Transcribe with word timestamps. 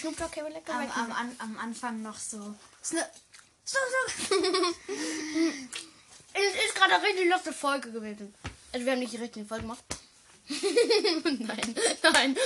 Snoop 0.00 0.16
Dogg 0.16 0.32
Cable 0.32 0.50
Lecter. 0.52 0.72
am, 0.74 0.90
am, 0.90 1.12
an, 1.12 1.36
am 1.38 1.58
Anfang 1.58 2.02
noch 2.02 2.18
so. 2.18 2.54
Snoop, 2.84 3.10
Snoop. 3.66 4.40
Es 6.38 6.66
ist 6.66 6.74
gerade 6.74 6.94
eine 6.96 7.02
richtig 7.02 7.30
lustige 7.30 7.54
Folge 7.54 7.90
gewesen. 7.92 8.34
Also 8.72 8.84
wir 8.84 8.92
haben 8.92 8.98
nicht 8.98 9.12
die 9.14 9.16
richtige 9.16 9.46
Folge 9.46 9.62
gemacht. 9.62 9.84
nein, 10.48 11.74
nein. 12.12 12.36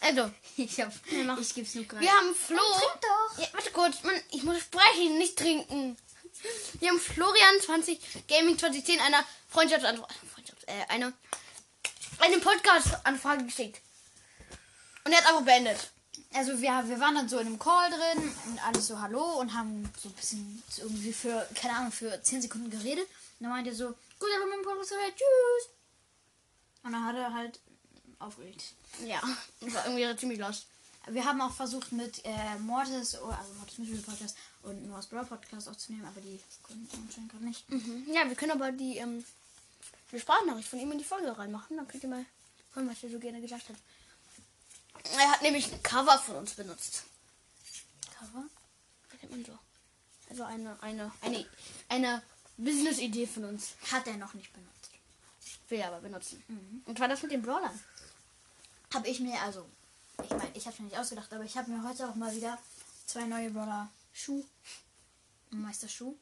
Also, 0.00 0.30
Ich 0.56 0.80
hab, 0.80 0.92
ich 1.40 1.54
geb's 1.54 1.74
nur 1.74 1.84
gerade. 1.84 2.00
wir 2.04 2.12
haben 2.12 2.32
Flo. 2.32 2.58
trink 2.58 3.00
doch. 3.02 3.38
Ja, 3.38 3.48
warte 3.52 3.70
kurz, 3.72 4.02
Mann, 4.04 4.14
ich 4.30 4.44
muss 4.44 4.60
sprechen, 4.60 5.18
nicht 5.18 5.36
trinken. 5.36 5.96
Wir 6.78 6.90
haben 6.90 7.00
Florian 7.00 7.60
20 7.60 7.98
Gaming 8.28 8.56
2010 8.56 9.00
einer 9.00 9.24
Freundschaftsanfrage, 9.48 10.14
Freundschafts 10.32 10.64
äh, 10.68 10.84
eine, 10.88 11.12
eine 12.20 12.38
Podcast-Anfrage 12.38 13.44
geschickt. 13.46 13.80
Und 15.04 15.10
er 15.12 15.18
hat 15.18 15.26
einfach 15.26 15.42
beendet. 15.42 15.90
Also 16.36 16.60
wir, 16.60 16.84
wir 16.86 17.00
waren 17.00 17.14
dann 17.14 17.28
so 17.28 17.38
in 17.38 17.46
einem 17.46 17.58
Call 17.58 17.88
drin 17.88 18.30
und 18.46 18.66
alles 18.66 18.88
so 18.88 19.00
Hallo 19.00 19.40
und 19.40 19.54
haben 19.54 19.88
so 19.98 20.10
ein 20.10 20.12
bisschen 20.12 20.62
irgendwie 20.76 21.12
für, 21.12 21.48
keine 21.54 21.76
Ahnung, 21.76 21.92
für 21.92 22.22
10 22.22 22.42
Sekunden 22.42 22.68
geredet. 22.68 23.06
Und 23.38 23.44
dann 23.44 23.50
meinte 23.50 23.70
er 23.70 23.76
so, 23.76 23.86
gut, 23.86 24.28
aber 24.36 24.46
mit 24.46 24.56
dem 24.56 24.64
Podcast 24.64 24.90
gehört, 24.90 25.14
tschüss. 25.14 25.70
Und 26.82 26.92
dann 26.92 27.04
hat 27.04 27.16
er 27.16 27.32
halt 27.32 27.58
aufgelegt. 28.18 28.74
Ja, 29.04 29.22
das 29.60 29.74
war 29.74 29.86
irgendwie 29.86 30.16
ziemlich 30.18 30.38
lost. 30.38 30.66
Wir 31.08 31.24
haben 31.24 31.40
auch 31.40 31.52
versucht 31.52 31.92
mit 31.92 32.22
äh, 32.24 32.58
Mortis, 32.58 33.16
oh, 33.22 33.28
also 33.28 33.52
Mortis 33.54 33.78
Mystery 33.78 34.02
Podcast 34.02 34.36
und 34.62 34.88
Noah's 34.88 35.06
Brawl 35.06 35.24
Podcast 35.24 35.68
aufzunehmen, 35.68 36.04
aber 36.04 36.20
die 36.20 36.40
konnten 36.62 36.88
anscheinend 37.06 37.30
gerade 37.30 37.44
nicht. 37.44 37.70
Mhm. 37.70 38.06
Ja, 38.12 38.28
wir 38.28 38.34
können 38.34 38.50
aber 38.50 38.72
die, 38.72 38.96
ähm, 38.96 39.24
die 40.12 40.18
Sprachnachricht 40.18 40.68
von 40.68 40.80
ihm 40.80 40.92
in 40.92 40.98
die 40.98 41.04
Folge 41.04 41.36
reinmachen. 41.38 41.76
Dann 41.76 41.86
könnt 41.88 42.02
ihr 42.02 42.08
mal 42.10 42.24
hören, 42.74 42.90
was 42.90 43.02
er 43.02 43.10
so 43.10 43.18
gerne 43.20 43.40
gesagt 43.40 43.68
hat. 43.68 43.76
Er 45.18 45.30
hat 45.30 45.42
nämlich 45.42 45.72
ein 45.72 45.82
Cover 45.82 46.18
von 46.18 46.36
uns 46.36 46.54
benutzt. 46.54 47.04
Cover? 48.18 48.44
Was 49.10 49.22
nennt 49.22 49.32
man 49.32 49.44
so? 49.44 49.58
Also 50.30 50.44
eine, 50.44 50.76
eine, 50.82 51.12
eine, 51.20 51.46
eine 51.88 52.22
Business-Idee 52.56 53.26
von 53.26 53.44
uns. 53.44 53.74
Hat 53.90 54.06
er 54.06 54.16
noch 54.16 54.34
nicht 54.34 54.52
benutzt. 54.52 54.90
Will 55.68 55.78
er 55.78 55.88
aber 55.88 56.00
benutzen. 56.00 56.42
Und 56.84 56.96
zwar 56.96 57.08
das 57.08 57.22
mit 57.22 57.32
den 57.32 57.42
Brawlern. 57.42 57.78
Habe 58.94 59.08
ich 59.08 59.20
mir, 59.20 59.40
also, 59.42 59.66
ich 60.22 60.30
meine, 60.30 60.50
ich 60.54 60.66
habe 60.66 60.76
mir 60.78 60.88
nicht 60.88 60.98
ausgedacht, 60.98 61.32
aber 61.32 61.44
ich 61.44 61.56
habe 61.56 61.70
mir 61.70 61.88
heute 61.88 62.08
auch 62.08 62.14
mal 62.14 62.34
wieder 62.34 62.58
zwei 63.06 63.24
neue 63.24 63.50
Brawler 63.50 63.90
Schuh. 64.12 64.44
Meister 65.50 65.88
Schuh. 65.88 66.14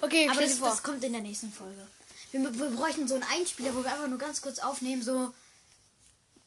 Okay, 0.00 0.28
Aber 0.28 0.40
das, 0.40 0.58
das 0.58 0.82
kommt 0.82 1.04
in 1.04 1.12
der 1.12 1.22
nächsten 1.22 1.52
Folge. 1.52 1.86
Wir, 2.30 2.40
wir 2.58 2.70
bräuchten 2.70 3.06
so 3.06 3.14
einen 3.14 3.24
Einspieler, 3.24 3.74
wo 3.74 3.84
wir 3.84 3.92
einfach 3.92 4.08
nur 4.08 4.18
ganz 4.18 4.40
kurz 4.40 4.58
aufnehmen, 4.58 5.02
so 5.02 5.32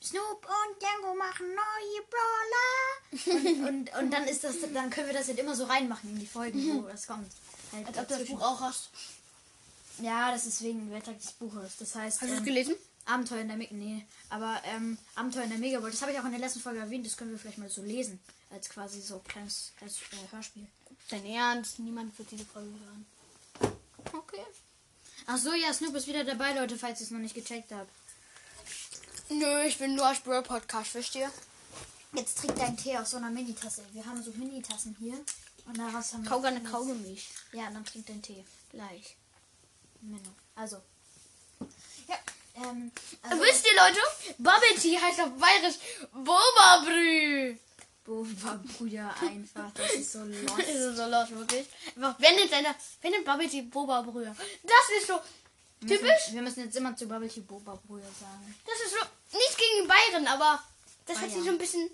Snoop 0.03 0.45
und 0.45 0.81
Django 0.81 1.16
machen 1.16 1.48
neue 1.48 2.02
Brawler. 2.09 3.59
Und, 3.59 3.67
und, 3.67 4.04
und 4.04 4.12
dann 4.14 4.26
ist 4.26 4.44
das, 4.44 4.56
dann 4.73 4.89
können 4.89 5.08
wir 5.08 5.14
das 5.14 5.28
halt 5.28 5.39
immer 5.39 5.56
so 5.56 5.66
reinmachen 5.66 6.09
in 6.12 6.20
die 6.20 6.28
Folgen, 6.28 6.84
wo 6.84 6.88
das 6.88 7.08
kommt. 7.08 7.31
Halt 7.73 7.88
Als 7.88 7.98
ob 7.98 8.08
du 8.08 8.17
das. 8.17 8.28
Buch 8.28 8.42
auch 8.42 8.62
hast. 8.62 8.89
Ja, 10.00 10.31
das 10.31 10.45
ist 10.45 10.62
wegen 10.62 10.92
Welttag 10.92 11.20
des 11.20 11.31
Buches. 11.34 11.78
Das 11.78 11.95
heißt, 11.95 12.22
Hast 12.22 12.30
du 12.30 12.34
es 12.34 12.39
ähm, 12.39 12.45
gelesen? 12.45 12.76
Abenteuer 13.06 13.39
in 13.39 13.48
der 13.48 13.58
Mega. 13.58 13.73
Nee, 13.73 14.06
aber 14.30 14.62
ähm, 14.66 14.98
Abenteuer 15.16 15.44
in 15.44 15.50
der 15.50 15.59
Megaworld. 15.59 15.94
Das 15.94 16.02
habe 16.02 16.11
ich 16.11 16.20
auch 16.20 16.26
in 16.26 16.32
der 16.32 16.39
letzten 16.39 16.59
Folge 16.59 16.80
erwähnt. 16.80 17.06
Das 17.06 17.17
können 17.17 17.32
wir 17.32 17.39
vielleicht 17.39 17.58
mal 17.58 17.70
so 17.70 17.82
lesen. 17.82 18.20
Als 18.52 18.70
quasi 18.70 19.02
so 19.02 19.20
kleines 19.20 19.73
als, 19.82 19.98
äh, 19.98 20.32
Hörspiel. 20.32 20.67
Dein 21.09 21.26
Ernst? 21.26 21.80
Niemand 21.80 22.17
wird 22.20 22.30
diese 22.32 22.45
Folge 22.45 22.70
hören. 22.70 23.06
Okay. 24.14 24.44
Ach 25.26 25.38
so, 25.38 25.54
ja, 25.54 25.73
Snoop 25.73 25.95
ist 25.95 26.08
wieder 26.08 26.23
dabei, 26.23 26.54
Leute, 26.54 26.78
falls 26.78 27.00
ihr 27.02 27.06
es 27.06 27.11
noch 27.11 27.20
nicht 27.20 27.36
gecheckt 27.36 27.72
habt. 27.72 27.89
Nö, 29.30 29.64
ich 29.64 29.78
bin 29.78 29.95
nur 29.95 30.06
als 30.06 30.20
Brawl 30.22 30.42
Podcast, 30.44 30.92
verstehe. 30.92 31.30
Jetzt 32.14 32.38
trinkt 32.39 32.59
dein 32.59 32.78
Tee 32.78 32.97
aus 32.97 33.11
so 33.11 33.17
einer 33.17 33.30
Minitasse. 33.30 33.83
Wir 33.92 34.06
haben 34.06 34.23
so 34.23 34.31
Minitassen 34.31 34.95
hier. 35.00 35.14
Und 35.66 35.78
daraus 35.78 36.14
haben 36.14 36.23
wir. 36.23 36.30
Kau 36.30 36.39
gerne 36.39 36.64
Kaugummi. 36.64 37.20
Ja, 37.52 37.70
dann 37.70 37.83
trinkt 37.83 38.08
dein 38.10 38.21
Tee. 38.21 38.43
Gleich. 38.71 39.17
Menno. 40.02 40.30
Also. 40.55 40.77
Ja, 42.08 42.15
ähm. 42.55 42.92
Also, 43.21 43.43
Wisst 43.43 43.65
ihr, 43.65 43.76
Leute? 43.76 43.99
Bubble 44.38 44.76
Tea 44.82 44.98
heißt 44.99 45.20
auf 45.21 45.32
Bayerisch 45.38 45.76
Boba 46.14 46.83
Brü. 46.86 47.58
Boba 48.05 48.61
Brüder 48.77 49.14
einfach. 49.21 49.70
Das 49.73 49.92
ist 49.94 50.14
so 50.14 50.20
Das 50.26 50.42
lost. 50.44 50.59
ist 50.70 50.95
so 50.95 51.05
los, 51.05 51.30
wirklich. 51.32 51.67
Einfach, 51.98 52.17
einer, 52.54 52.76
wenn 53.02 53.14
ein 53.14 53.23
Bubble 53.26 53.49
Tea 53.49 53.61
Boba 53.64 54.02
Brühe. 54.04 54.33
Das 54.64 54.98
ist 55.02 55.08
so 55.08 55.20
Wir 55.82 55.98
typisch. 55.98 56.09
müssen, 56.14 56.36
wir 56.36 56.42
müssen 56.44 56.64
jetzt 56.64 56.76
immer 56.77 56.95
zu 56.95 57.05
Bubble 57.08 57.27
Tea 57.27 57.42
Boba 57.42 57.77
Brüder 57.86 58.08
sagen. 58.20 58.55
Das 58.65 58.76
ist 58.86 58.92
so, 58.98 59.05
nicht 59.58 59.72
gegen 59.76 59.88
Bayern, 59.88 60.28
aber 60.28 60.64
das 61.06 61.20
hört 61.20 61.32
sich 61.32 61.40
Bayern. 61.40 61.45
so 61.45 61.52
ein 61.52 61.58
bisschen 61.58 61.90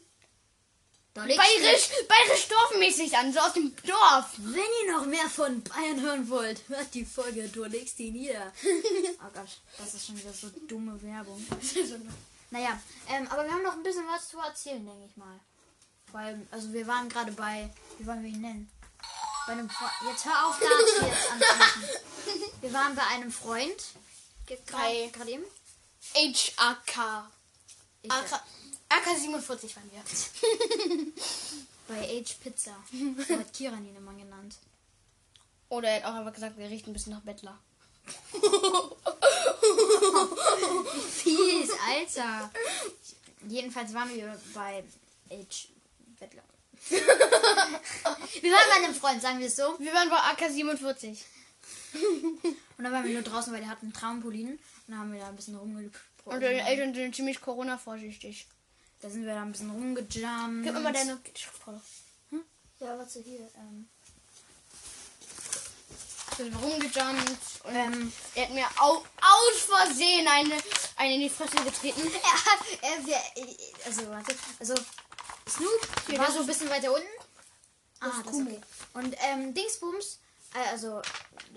bayerisch, 1.14 1.90
bayerisch 2.08 2.48
dorfmäßig 2.48 3.18
an, 3.18 3.32
so 3.32 3.40
aus 3.40 3.54
dem 3.54 3.76
Dorf. 3.86 4.26
Wenn 4.38 4.64
ihr 4.86 4.94
noch 4.94 5.06
mehr 5.06 5.30
von 5.30 5.64
Bayern 5.64 6.02
hören 6.02 6.30
wollt, 6.30 6.68
hört 6.68 6.94
die 6.94 7.06
Folge 7.06 7.48
Du 7.50 7.64
legst 7.66 8.00
die 8.00 8.12
nieder. 8.12 8.52
oh 8.64 9.30
Gott, 9.34 9.58
das 9.78 9.94
ist 9.94 10.08
schon 10.08 10.18
wieder 10.18 10.34
so 10.34 10.50
dumme 10.68 11.02
Werbung. 11.02 11.46
Naja, 12.50 12.80
ähm, 13.10 13.28
aber 13.32 13.46
wir 13.46 13.52
haben 13.52 13.64
noch 13.64 13.74
ein 13.74 13.82
bisschen 13.82 14.06
was 14.06 14.30
zu 14.30 14.38
erzählen, 14.38 14.86
denke 14.86 15.08
ich 15.10 15.18
mal. 15.18 15.40
Weil, 16.12 16.46
also 16.52 16.72
wir 16.72 16.86
waren 16.86 17.10
gerade 17.10 17.32
bei, 17.32 17.68
wie 17.98 18.06
wollen 18.06 18.22
wir 18.22 18.30
ihn 18.30 18.42
nennen? 18.42 18.70
Bei 19.48 19.54
einem 19.54 19.68
Freund. 19.68 19.92
Jetzt 20.08 20.24
hör 20.24 20.48
auf, 20.48 20.60
da 20.60 20.68
jetzt 21.08 21.32
anzumachen. 21.32 21.84
Wir 22.62 22.74
waren 22.74 22.96
bei 22.96 23.08
einem 23.08 23.32
Freund. 23.32 23.84
Gerade 24.46 25.32
eben. 25.32 25.44
HAK. 26.14 27.32
Ich, 28.04 28.12
AK, 28.12 28.42
AK 28.90 29.18
47 29.18 29.76
waren 29.78 29.90
wir. 29.92 30.04
bei 31.88 32.20
Age 32.20 32.36
Pizza. 32.44 32.76
So 33.28 33.36
hat 33.40 33.54
Kiran 33.54 33.86
ihn 33.88 33.96
immer 33.96 34.14
genannt. 34.14 34.58
Oder 35.70 35.88
er 35.90 36.04
hat 36.04 36.06
auch 36.06 36.16
einfach 36.16 36.34
gesagt, 36.34 36.58
wir 36.58 36.70
riechen 36.70 36.90
ein 36.90 36.94
bisschen 36.94 37.14
nach 37.14 37.22
Bettler. 37.22 37.58
Fies, 41.12 41.70
Alter. 41.88 42.52
Jedenfalls 43.48 43.94
waren 43.94 44.14
wir 44.14 44.38
bei 44.54 44.84
Age 45.32 45.70
Bettler. 46.20 46.44
wir 46.90 47.00
waren 48.52 48.70
bei 48.70 48.84
einem 48.84 48.94
Freund, 48.94 49.22
sagen 49.22 49.40
wir 49.40 49.48
es 49.48 49.56
so. 49.56 49.80
Wir 49.80 49.94
waren 49.94 50.10
bei 50.10 50.18
AK 50.18 50.52
47. 50.52 51.24
Und 52.78 52.84
dann 52.84 52.92
waren 52.92 53.06
wir 53.06 53.14
nur 53.14 53.22
draußen, 53.22 53.54
weil 53.54 53.62
der 53.62 53.70
hat 53.70 53.82
einen 53.82 53.94
Trampolin. 53.94 54.50
Und 54.50 54.60
dann 54.88 55.00
haben 55.00 55.14
wir 55.14 55.22
da 55.22 55.30
ein 55.30 55.38
bisschen 55.38 55.56
rumgelüpft. 55.56 56.13
Und 56.26 56.42
deine 56.42 56.68
Eltern 56.68 56.94
sind 56.94 57.16
ziemlich 57.16 57.42
Corona-vorsichtig. 57.42 58.48
Da 59.02 59.10
sind 59.10 59.26
wir 59.26 59.34
da 59.34 59.42
ein 59.42 59.52
bisschen 59.52 59.70
rumgejumpt. 59.70 60.64
Gib 60.64 60.74
mir 60.74 60.80
mal 60.80 60.94
deine 60.94 61.20
Schriftrolle. 61.36 61.82
Ja, 62.80 62.98
warte, 62.98 63.22
hier. 63.22 63.50
Ähm, 63.56 63.88
Wir 66.38 66.46
sind 66.46 66.56
rumgejumpt 66.56 67.66
und 67.66 67.76
ähm, 67.76 68.14
er 68.36 68.44
hat 68.44 68.54
mir 68.54 68.66
au 68.80 69.04
aus 69.22 69.62
Versehen 69.68 70.28
eine, 70.28 70.56
eine 70.96 71.16
in 71.16 71.22
die 71.22 71.30
Fresse 71.30 71.56
getreten. 71.64 72.02
er 72.24 72.46
hat, 72.46 72.60
er, 72.82 73.06
wir, 73.06 73.18
also, 73.86 74.10
warte, 74.10 74.36
also, 74.60 74.74
Snoop 75.48 75.88
Hier, 76.08 76.20
war 76.20 76.32
so 76.32 76.40
ein 76.40 76.48
bisschen 76.48 76.70
weiter 76.70 76.92
unten. 76.92 77.08
Ah, 78.00 78.12
das 78.26 78.34
okay. 78.34 78.60
Und, 78.94 79.16
ähm, 79.20 79.54
Dingsbums, 79.54 80.20
also, 80.72 81.02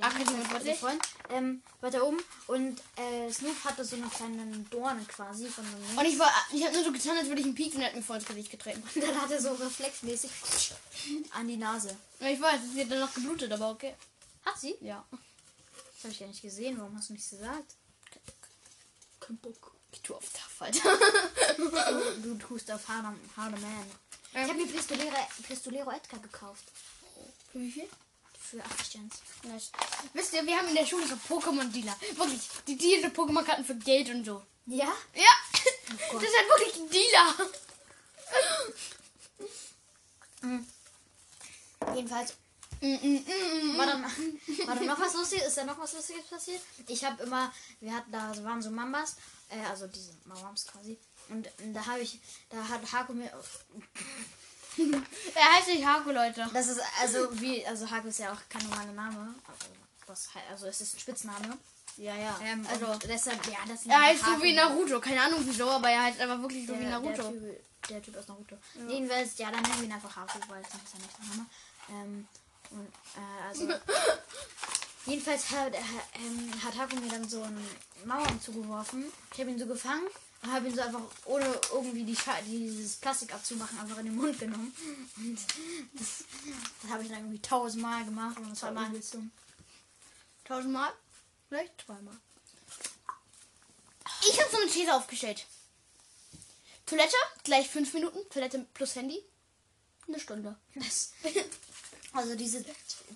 Ah, 0.01 0.11
ja, 0.11 0.25
der 0.25 0.51
wirklich? 0.51 0.79
Freund, 0.79 1.03
ähm, 1.31 1.63
weiter 1.81 2.05
oben. 2.05 2.19
Und, 2.47 2.81
äh, 2.97 3.31
Snoop 3.31 3.65
hatte 3.65 3.85
so 3.85 3.97
eine 3.97 4.09
kleine 4.09 4.59
Dorne 4.71 5.03
quasi 5.07 5.47
von 5.49 5.65
so 5.65 5.77
einem 5.77 5.99
Und 5.99 6.05
ich 6.05 6.19
war, 6.19 6.31
ich 6.53 6.63
habe 6.65 6.75
nur 6.75 6.85
so 6.85 6.93
getan, 6.93 7.17
als 7.17 7.29
würde 7.29 7.41
ich 7.41 7.47
und 7.47 7.81
er 7.81 7.89
hat 7.89 7.95
mir 7.95 8.03
voll 8.03 8.17
ins 8.17 8.27
Gesicht 8.27 8.51
getreten. 8.51 8.83
Und 8.83 9.03
dann 9.03 9.21
hat 9.21 9.31
er 9.31 9.41
so 9.41 9.55
reflexmäßig 9.55 10.31
an 11.33 11.49
die 11.49 11.57
Nase. 11.57 11.97
Ja, 12.21 12.29
ich 12.29 12.41
weiß, 12.41 12.61
es 12.63 12.75
wird 12.75 12.91
danach 12.91 13.13
geblutet, 13.15 13.51
aber 13.53 13.71
okay. 13.71 13.95
Hat 14.45 14.59
sie? 14.59 14.77
Ja. 14.81 15.05
Das 15.11 16.05
habe 16.05 16.13
ich 16.13 16.21
ja 16.21 16.27
nicht 16.27 16.43
gesehen. 16.43 16.79
Warum 16.79 16.97
hast 16.97 17.09
du 17.09 17.15
nichts 17.15 17.31
gesagt? 17.31 17.75
Kein 19.21 19.39
Bock. 19.39 19.73
Ich 19.93 20.03
tue 20.03 20.17
auf 20.17 20.25
Tough, 20.31 20.61
Alter. 20.61 20.99
Du, 21.57 21.71
du 22.23 22.35
tust 22.35 22.71
auf 22.71 22.87
Harder, 22.87 23.15
Harder 23.35 23.59
Man. 23.59 23.91
Ich 24.33 24.39
habe 24.39 24.55
mir 24.55 24.67
Pistolero, 24.67 25.17
Pistolero 25.43 25.91
Edgar 25.91 26.21
gekauft. 26.21 26.65
Für 27.51 27.61
wie 27.61 27.71
viel? 27.71 27.89
Für 28.51 28.65
80 28.65 28.91
Cents. 28.91 29.23
Nice. 29.43 29.71
Wisst 30.13 30.33
ihr, 30.35 30.47
wir 30.47 30.57
haben 30.57 30.69
in 30.69 30.75
der 30.75 30.87
Schule 30.87 31.07
so 31.07 31.15
Pokémon-Dealer. 31.15 31.97
Wirklich, 32.17 32.41
die 32.67 32.77
diese 32.77 33.09
Pokémon-Karten 33.09 33.65
für 33.65 33.75
Geld 33.77 34.09
und 34.11 34.25
so. 34.25 34.43
Ja? 34.67 34.93
Ja, 35.15 35.33
Gott. 36.11 36.23
das 36.23 36.31
ist 36.31 36.37
halt 36.37 36.49
wirklich 36.49 36.77
ein 36.77 36.91
Dealer. 36.91 37.35
Jedenfalls 41.95 42.35
Mm, 42.81 42.95
mm, 42.95 43.25
mm, 43.25 43.79
war 43.79 43.87
dann, 43.87 44.05
war 44.05 44.75
dann 44.75 44.87
noch 44.87 45.01
was 45.01 45.15
Lustiges. 45.15 45.47
Ist 45.49 45.57
da 45.57 45.65
noch 45.65 45.79
was 45.79 45.95
Lustiges 45.95 46.27
passiert? 46.27 46.61
Ich 46.89 47.05
habe 47.05 47.23
immer, 47.23 47.53
wir 47.81 47.95
hatten 47.95 48.13
da 48.13 48.33
waren 48.45 48.61
so 48.61 48.71
Mambas, 48.71 49.17
äh, 49.49 49.65
also 49.67 49.87
diese 49.87 50.13
Mawams 50.25 50.67
quasi. 50.67 50.99
Und 51.29 51.49
da 51.73 51.87
habe 51.87 52.01
ich, 52.01 52.21
da 52.51 52.69
hat 52.69 52.93
Haku 52.93 53.15
mir, 53.15 53.31
Er 55.35 55.53
heißt 55.57 55.69
nicht 55.69 55.85
Haku, 55.87 56.11
Leute. 56.11 56.49
das 56.53 56.69
ist 56.69 56.81
also 57.01 57.29
wie, 57.41 57.65
also 57.67 57.91
Haku 57.91 58.09
ist 58.09 58.19
ja 58.19 58.33
auch 58.33 58.41
kein 58.49 58.63
normaler 58.69 58.93
Name. 58.93 59.35
Also, 60.09 60.31
he- 60.35 60.41
also 60.51 60.67
es 60.67 60.81
ist 60.81 60.95
ein 60.97 61.01
Spitzname. 61.01 61.59
Ja, 61.97 62.15
ja. 62.15 62.39
Ähm, 62.45 62.67
also, 62.71 62.95
deshalb, 63.09 63.45
ja, 63.47 63.59
das 63.67 63.87
er 63.87 64.01
heißt 64.01 64.21
so 64.21 64.27
Haken- 64.33 64.43
wie 64.43 64.53
Naruto. 64.55 65.01
Keine 65.01 65.23
Ahnung 65.23 65.41
wieso, 65.45 65.69
aber 65.71 65.89
er 65.91 66.03
heißt 66.05 66.21
einfach 66.21 66.41
wirklich 66.43 66.67
so 66.67 66.75
der, 66.75 66.83
wie 66.83 66.87
Naruto. 66.87 67.23
Der 67.23 67.31
typ, 67.33 67.89
der 67.89 68.03
typ 68.03 68.17
aus 68.19 68.29
Naruto. 68.29 68.57
Jedenfalls, 68.89 69.39
ja, 69.39 69.51
dann 69.51 69.63
nennen 69.63 69.77
wir 69.79 69.85
ihn 69.85 69.93
einfach 69.93 70.15
Haku, 70.17 70.39
weil 70.49 70.61
es 70.63 70.69
ist 70.69 70.75
ja 70.75 70.99
nicht 71.01 71.19
der 71.19 71.27
Name. 71.27 71.47
Ähm, 71.91 72.29
und, 72.71 72.87
äh, 72.87 73.49
also, 73.49 73.69
jedenfalls 75.07 75.51
hat, 75.51 75.73
äh, 75.75 75.79
hat 76.65 76.77
Haku 76.79 76.97
mir 76.97 77.09
dann 77.09 77.29
so 77.29 77.43
eine 77.43 77.61
Mauer 78.05 78.27
zugeworfen. 78.41 79.05
Ich 79.33 79.41
habe 79.41 79.51
ihn 79.51 79.59
so 79.59 79.67
gefangen 79.67 80.07
habe 80.43 80.69
ihn 80.69 80.75
so 80.75 80.81
einfach, 80.81 81.03
ohne 81.25 81.61
irgendwie 81.73 82.05
die 82.05 82.17
Scha 82.17 82.41
dieses 82.43 82.97
Plastik 82.97 83.35
abzumachen, 83.35 83.79
einfach 83.79 83.99
in 83.99 84.07
den 84.07 84.17
Mund 84.17 84.39
genommen. 84.39 84.73
Und 85.17 85.39
das, 85.95 86.25
das 86.83 86.91
habe 86.91 87.03
ich 87.03 87.09
dann 87.09 87.19
irgendwie 87.19 87.43
tausendmal 87.43 88.05
gemacht 88.05 88.39
und 88.39 88.57
Zweimal. 88.57 88.91
Tausendmal? 90.45 90.93
Vielleicht 91.49 91.81
zweimal. 91.85 92.17
Ich 94.23 94.41
habe 94.41 94.51
so 94.51 94.57
eine 94.59 94.71
These 94.71 94.95
aufgestellt. 94.95 95.47
Toilette, 96.87 97.17
gleich 97.43 97.69
fünf 97.69 97.93
Minuten. 97.95 98.19
Toilette 98.31 98.65
plus 98.75 98.95
Handy, 98.95 99.23
eine 100.07 100.21
Stunde. 100.21 100.57
Also 102.13 102.35
diese 102.35 102.65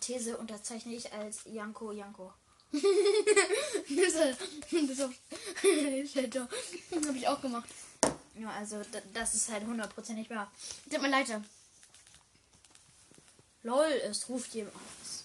These 0.00 0.36
unterzeichne 0.36 0.92
ich 0.94 1.10
als 1.10 1.40
Janko 1.46 1.90
Janko. 1.90 2.34
das 2.72 4.14
habe 7.08 7.18
ich 7.18 7.28
auch 7.28 7.40
gemacht. 7.40 7.68
Ja, 8.38 8.50
also 8.50 8.80
da- 8.92 9.02
das 9.12 9.34
ist 9.34 9.50
halt 9.50 9.64
hundertprozentig 9.66 10.30
wahr. 10.30 10.50
Tut 10.90 11.02
mir 11.02 11.08
leid. 11.08 11.26
LOL, 13.62 13.90
es 14.08 14.28
ruft 14.28 14.54
jemand 14.54 14.74
aus. 14.76 15.24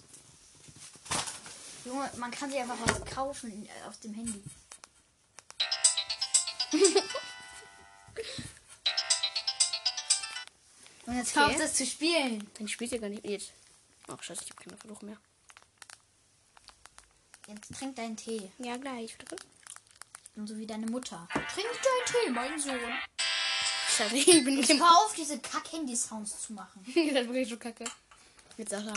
Junge, 1.85 2.09
man 2.17 2.31
kann 2.31 2.49
sich 2.49 2.59
einfach 2.59 2.77
was 2.85 3.05
kaufen 3.05 3.65
äh, 3.67 3.87
auf 3.87 3.99
dem 3.99 4.13
Handy. 4.15 4.41
Und 11.05 11.15
jetzt 11.17 11.37
Okay. 11.37 11.45
kauft 11.47 11.59
es 11.59 11.73
zu 11.75 11.85
spielen. 11.85 12.49
Dann 12.57 12.67
spielt 12.67 12.91
ihr 12.91 12.99
gar 12.99 13.09
nicht 13.09 13.25
jetzt. 13.25 13.51
Ach 14.07 14.21
scheiße, 14.21 14.41
ich 14.43 14.49
habe 14.51 14.63
keine 14.63 14.77
Versuch 14.77 15.01
mehr. 15.03 15.17
Jetzt 17.47 17.73
trink 17.77 17.95
deinen 17.95 18.17
Tee. 18.17 18.51
Ja, 18.57 18.77
gleich. 18.77 19.15
Und 20.35 20.47
so 20.47 20.57
wie 20.57 20.65
deine 20.65 20.87
Mutter. 20.87 21.27
Trink 21.53 21.67
deinen 21.71 22.05
Tee, 22.25 22.29
mein 22.31 22.59
Sohn. 22.59 22.79
Scheiße, 23.95 24.15
ich 24.15 24.43
bin 24.43 24.55
nicht 24.55 24.69
Hör 24.69 24.97
auf, 25.05 25.13
diese 25.15 25.39
Kack-Handy-Sounds 25.39 26.41
zu 26.41 26.53
machen. 26.53 26.83
Das 26.85 26.95
ist 26.95 27.13
wirklich 27.27 27.49
so 27.49 27.57
kacke. 27.57 27.85
Jetzt 28.57 28.71
sag 28.71 28.85
er. 28.85 28.93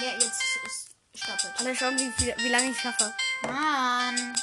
Ja, 0.00 0.12
jetzt 0.12 0.42
ist 0.64 0.90
stoppet. 1.14 1.50
Alle 1.58 1.74
schauen, 1.74 1.98
wie, 1.98 2.10
viel, 2.12 2.34
wie 2.38 2.48
lange 2.48 2.70
ich 2.70 2.80
schaffe. 2.80 3.12
Mann. 3.42 4.34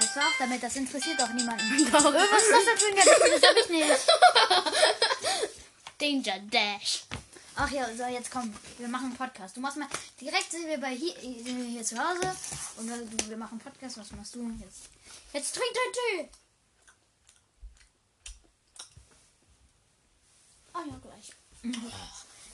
Jetzt 0.00 0.14
hör 0.14 0.22
auf 0.22 0.34
damit, 0.38 0.62
das 0.62 0.76
interessiert 0.76 1.20
doch 1.20 1.28
niemanden. 1.30 1.84
Doch. 1.92 2.14
Äh, 2.14 2.18
Was 2.30 2.42
ist 2.42 2.52
das 2.52 2.64
denn 2.64 2.78
für 2.78 2.86
ein 2.86 2.94
Gadget? 2.96 3.42
Das 3.42 3.50
hab 3.50 3.56
ich 3.56 3.68
nicht. 3.68 4.06
Danger 6.24 6.38
Dash. 6.48 7.04
Ach 7.54 7.70
ja, 7.70 7.86
so 7.94 8.04
jetzt 8.04 8.30
komm, 8.30 8.52
wir 8.78 8.88
machen 8.88 9.06
einen 9.06 9.16
Podcast. 9.16 9.56
Du 9.56 9.60
machst 9.60 9.76
mal, 9.76 9.88
direkt 10.20 10.50
sind 10.50 10.66
wir 10.66 10.78
bei 10.78 10.94
hier, 10.94 11.14
sind 11.20 11.58
wir 11.58 11.64
hier 11.64 11.84
zu 11.84 11.98
Hause 11.98 12.34
und 12.76 12.88
wir, 12.88 13.28
wir 13.28 13.36
machen 13.36 13.52
einen 13.52 13.60
Podcast. 13.60 13.98
Was 13.98 14.10
machst 14.12 14.34
du 14.34 14.50
jetzt? 14.60 14.88
Jetzt 15.32 15.54
trink 15.54 15.72
deinen 15.74 15.92
Tee. 15.92 16.30
Ah 20.72 20.82
ja, 20.88 20.98
gleich. 20.98 21.32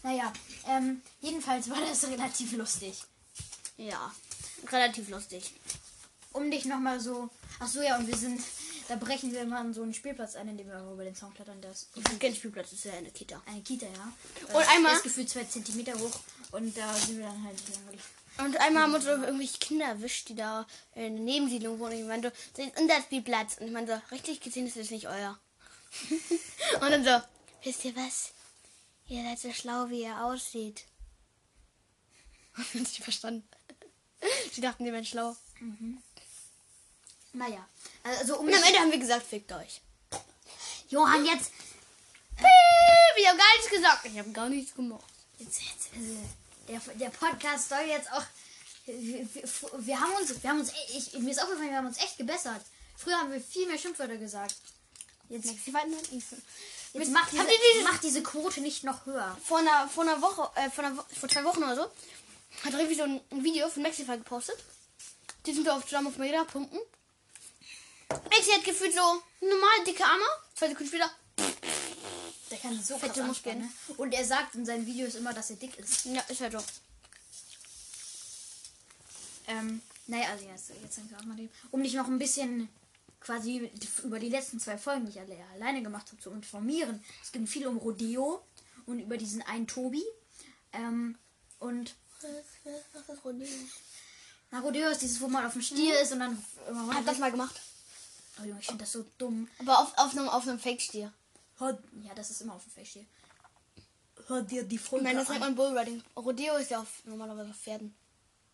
Naja, 0.03 0.33
ähm, 0.69 1.03
jedenfalls 1.21 1.69
war 1.71 1.81
das 1.81 2.07
relativ 2.07 2.53
lustig. 2.53 3.03
Ja, 3.77 4.13
relativ 4.71 5.09
lustig. 5.09 5.53
Um 6.33 6.51
dich 6.53 6.67
nochmal 6.67 7.01
so. 7.01 7.29
Ach 7.59 7.67
so, 7.67 7.83
ja, 7.83 7.97
und 7.99 8.07
wir 8.07 8.17
sind. 8.17 8.41
Da 8.89 8.97
brechen 8.97 9.33
wir 9.33 9.45
mal 9.45 9.73
so 9.75 9.83
einen 9.83 9.93
Spielplatz 9.95 10.35
ein, 10.35 10.49
indem 10.49 10.69
wir 10.69 10.81
über 10.93 11.05
den 11.05 11.15
Zaun 11.15 11.35
klettern. 11.35 11.61
Das 11.61 11.89
Das 11.95 12.13
ist 12.13 12.21
kein 12.21 12.35
Spielplatz, 12.35 12.71
das 12.71 12.79
ist 12.79 12.85
ja 12.87 12.93
eine 12.95 13.11
Kita. 13.11 13.43
eine 13.47 13.61
Kita, 13.63 13.87
ja. 13.87 14.13
Und 14.55 14.63
Äh, 14.63 14.67
einmal- 14.69 14.97
ist 14.97 15.03
gefühlt 15.03 15.29
zwei 15.29 15.45
Zentimeter 15.45 15.99
hoch 15.99 16.19
und 16.53 16.77
da 16.77 16.95
sind 16.95 17.19
wir 17.19 17.27
dann 17.27 17.45
halt 17.45 17.59
langweilig. 17.75 18.01
Und 18.39 18.57
einmal 18.59 18.85
haben 18.85 18.95
uns 18.95 19.05
irgendwelche 19.05 19.59
Kinder 19.59 19.87
erwischt, 19.87 20.29
die 20.29 20.37
da 20.37 20.67
in 20.95 21.17
der 21.17 21.25
Nebensiedlung 21.25 21.79
wohnen. 21.81 21.99
Ich 22.01 22.07
meinte, 22.07 22.33
das 22.55 22.67
ist 22.67 22.79
unser 22.81 23.03
Spielplatz. 23.03 23.59
Und 23.59 23.67
ich 23.67 23.73
meinte, 23.73 24.01
richtig 24.13 24.41
gesehen 24.41 24.67
ist 24.67 24.77
das 24.77 24.91
nicht 24.91 25.09
euer. 25.09 25.39
Und 26.81 26.91
dann 26.91 27.05
so, 27.05 27.21
wisst 27.65 27.85
ihr 27.85 27.97
was? 27.97 28.31
Ihr 29.09 29.23
seid 29.25 29.39
so 29.41 29.53
schlau, 29.53 29.89
wie 29.91 30.03
ihr 30.03 30.23
aussieht. 30.25 30.85
Und 32.75 32.87
sie 32.89 33.03
verstanden. 33.03 33.47
Sie 34.53 34.61
dachten, 34.61 34.85
die 34.85 34.93
wären 34.93 35.05
schlau. 35.05 35.37
Naja, 37.39 37.65
also 38.03 38.39
um 38.39 38.47
Und 38.47 38.55
am 38.55 38.63
Ende 38.65 38.79
haben 38.81 38.91
wir 38.91 38.99
gesagt, 38.99 39.25
fickt 39.27 39.53
euch. 39.53 39.81
Johann, 40.89 41.25
jetzt. 41.25 41.53
Piep, 42.37 42.47
ich 43.17 43.29
habe 43.29 43.39
gar 43.39 43.53
nichts 43.57 43.71
gesagt. 43.71 44.05
Ich 44.07 44.19
habe 44.19 44.31
gar 44.33 44.49
nichts 44.49 44.75
gemacht. 44.75 45.05
Jetzt, 45.39 45.61
jetzt, 45.63 45.87
äh, 45.95 46.69
der, 46.69 46.81
der 46.95 47.11
Podcast 47.11 47.69
soll 47.69 47.83
jetzt 47.87 48.11
auch. 48.13 48.25
Wir, 48.87 49.29
wir, 49.35 49.43
wir 49.79 50.01
haben 50.01 50.13
uns, 50.15 50.43
wir 50.43 50.51
haben 50.51 50.61
uns, 50.61 50.71
e- 50.71 50.97
ich, 50.97 51.13
mir 51.19 51.31
ist 51.31 51.41
aufgefallen, 51.43 51.71
wir 51.71 51.77
haben 51.77 51.87
uns 51.87 51.99
echt 51.99 52.17
gebessert. 52.19 52.63
Früher 52.97 53.17
haben 53.19 53.31
wir 53.31 53.41
viel 53.41 53.67
mehr 53.69 53.79
Schimpfwörter 53.79 54.17
gesagt. 54.17 54.57
Jetzt, 55.29 55.45
jetzt 55.45 57.13
macht, 57.13 57.31
diese, 57.33 57.45
dieses- 57.45 57.85
macht 57.85 58.03
diese 58.03 58.23
Quote 58.23 58.61
nicht 58.63 58.83
noch 58.83 59.05
höher. 59.07 59.37
vor 59.45 59.59
einer, 59.59 59.89
vor 59.89 60.03
einer 60.05 60.21
Woche, 60.23 60.51
äh, 60.57 60.71
vor, 60.71 60.85
einer, 60.85 61.05
vor 61.21 61.29
zwei 61.29 61.45
Wochen 61.45 61.63
oder 61.63 61.77
so, 61.77 61.83
hat 62.65 62.75
Revi 62.75 62.95
so 62.97 63.03
ein, 63.05 63.21
Video 63.31 63.69
von 63.69 63.83
Maxify 63.83 64.17
gepostet. 64.17 64.57
Die 65.47 65.53
sind 65.53 65.65
wir 65.65 65.75
auf 65.75 65.85
zusammen 65.85 66.09
auf 66.09 66.17
Meter 66.17 66.45
pumpen. 66.47 66.81
Maxi 68.11 68.51
hat 68.53 68.65
gefühlt 68.65 68.95
so 68.95 69.23
normal 69.41 69.85
dicke 69.87 70.05
Arme. 70.05 70.25
Zwei 70.55 70.69
Sekunden 70.69 70.89
später. 70.89 71.11
Der 72.51 72.59
kann 72.59 72.83
so 72.83 72.99
Fette 72.99 73.23
Muskeln. 73.23 73.59
ne? 73.59 73.69
Und 73.99 74.13
er 74.15 74.25
sagt 74.25 74.55
in 74.55 74.65
seinen 74.65 74.87
Videos 74.87 75.15
immer, 75.15 75.35
dass 75.35 75.51
er 75.51 75.57
dick 75.57 75.79
ist. 75.79 76.07
Ja, 76.07 76.23
ist 76.23 76.41
halt 76.41 76.53
so. 76.53 76.65
Ähm, 79.47 79.83
naja, 80.07 80.29
also 80.31 80.47
jetzt, 80.47 80.71
jetzt 80.83 80.97
denkst 80.97 81.11
du 81.13 81.17
auch 81.17 81.25
mal 81.25 81.37
dem. 81.37 81.51
Um 81.71 81.83
dich 81.83 81.95
noch 81.95 82.07
ein 82.07 82.19
bisschen 82.19 82.69
quasi 83.21 83.71
über 84.03 84.19
die 84.19 84.29
letzten 84.31 84.61
zwei 84.61 84.79
Folgen, 84.79 85.05
die 85.05 85.13
ich 85.13 85.21
alle 85.21 85.37
alleine 85.55 85.83
gemacht 85.83 86.09
habe, 86.11 86.21
zu 86.21 86.31
informieren. 86.31 87.05
Es 87.23 87.33
ging 87.33 87.47
viel 87.47 87.67
um 87.67 87.77
Rodeo 87.77 88.43
und 88.87 89.01
über 89.01 89.19
diesen 89.19 89.43
einen 89.43 89.67
Tobi. 89.67 90.03
Ähm, 90.73 91.19
und 91.59 91.95
Was 92.23 93.09
ist 93.17 93.25
Rodeo? 93.25 93.47
na, 94.51 94.61
Rodeo 94.61 94.89
ist 94.89 95.03
dieses, 95.03 95.21
wo 95.21 95.29
man 95.29 95.45
auf 95.45 95.53
dem 95.53 95.63
Stier 95.63 96.01
ist 96.01 96.13
und 96.13 96.21
dann 96.21 96.43
hab 96.95 97.05
das 97.05 97.19
mal 97.19 97.31
gemacht. 97.31 97.61
Oh 98.41 98.45
Junge, 98.45 98.61
ich 98.61 98.67
finde 98.67 98.85
das 98.85 98.93
so 98.93 99.05
dumm. 99.19 99.49
Aber 99.59 99.81
auf, 99.81 99.93
auf 99.97 100.13
einem, 100.13 100.29
auf 100.29 100.47
einem 100.47 100.59
Fake-Stier. 100.59 101.13
Ja, 101.61 102.15
das 102.15 102.31
ist 102.31 102.41
immer 102.41 102.55
auf 102.55 102.63
dem 102.63 102.73
Feststier. 102.73 103.05
Hör 104.27 104.43
dir 104.43 104.63
die 104.63 104.79
Folge 104.79 105.05
meine, 105.05 105.21
das 105.21 105.29
nennt 105.29 105.43
an. 105.43 105.55
man 105.55 105.57
Bullriding. 105.57 106.03
Rodeo 106.17 106.57
ist 106.57 106.71
ja 106.71 106.81
auf, 106.81 107.05
normalerweise 107.05 107.51
auf 107.51 107.57
Pferden. 107.57 107.95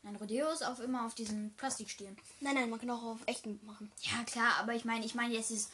Nein, 0.03 0.17
Rodeo 0.17 0.51
ist 0.51 0.65
auf, 0.65 0.81
immer 0.81 1.07
auf 1.07 1.15
diesen 1.15 1.55
Plastikstieren. 1.57 2.17
Nein, 2.41 2.55
nein, 2.55 2.71
man 2.71 2.79
kann 2.79 2.91
auch 2.91 3.03
auf 3.03 3.19
echten 3.27 3.59
machen. 3.65 3.91
Ja, 4.03 4.23
klar, 4.25 4.53
aber 4.61 4.75
ich 4.75 4.85
meine, 4.85 5.05
ich 5.05 5.15
meine, 5.15 5.35
jetzt 5.35 5.51
ist 5.51 5.71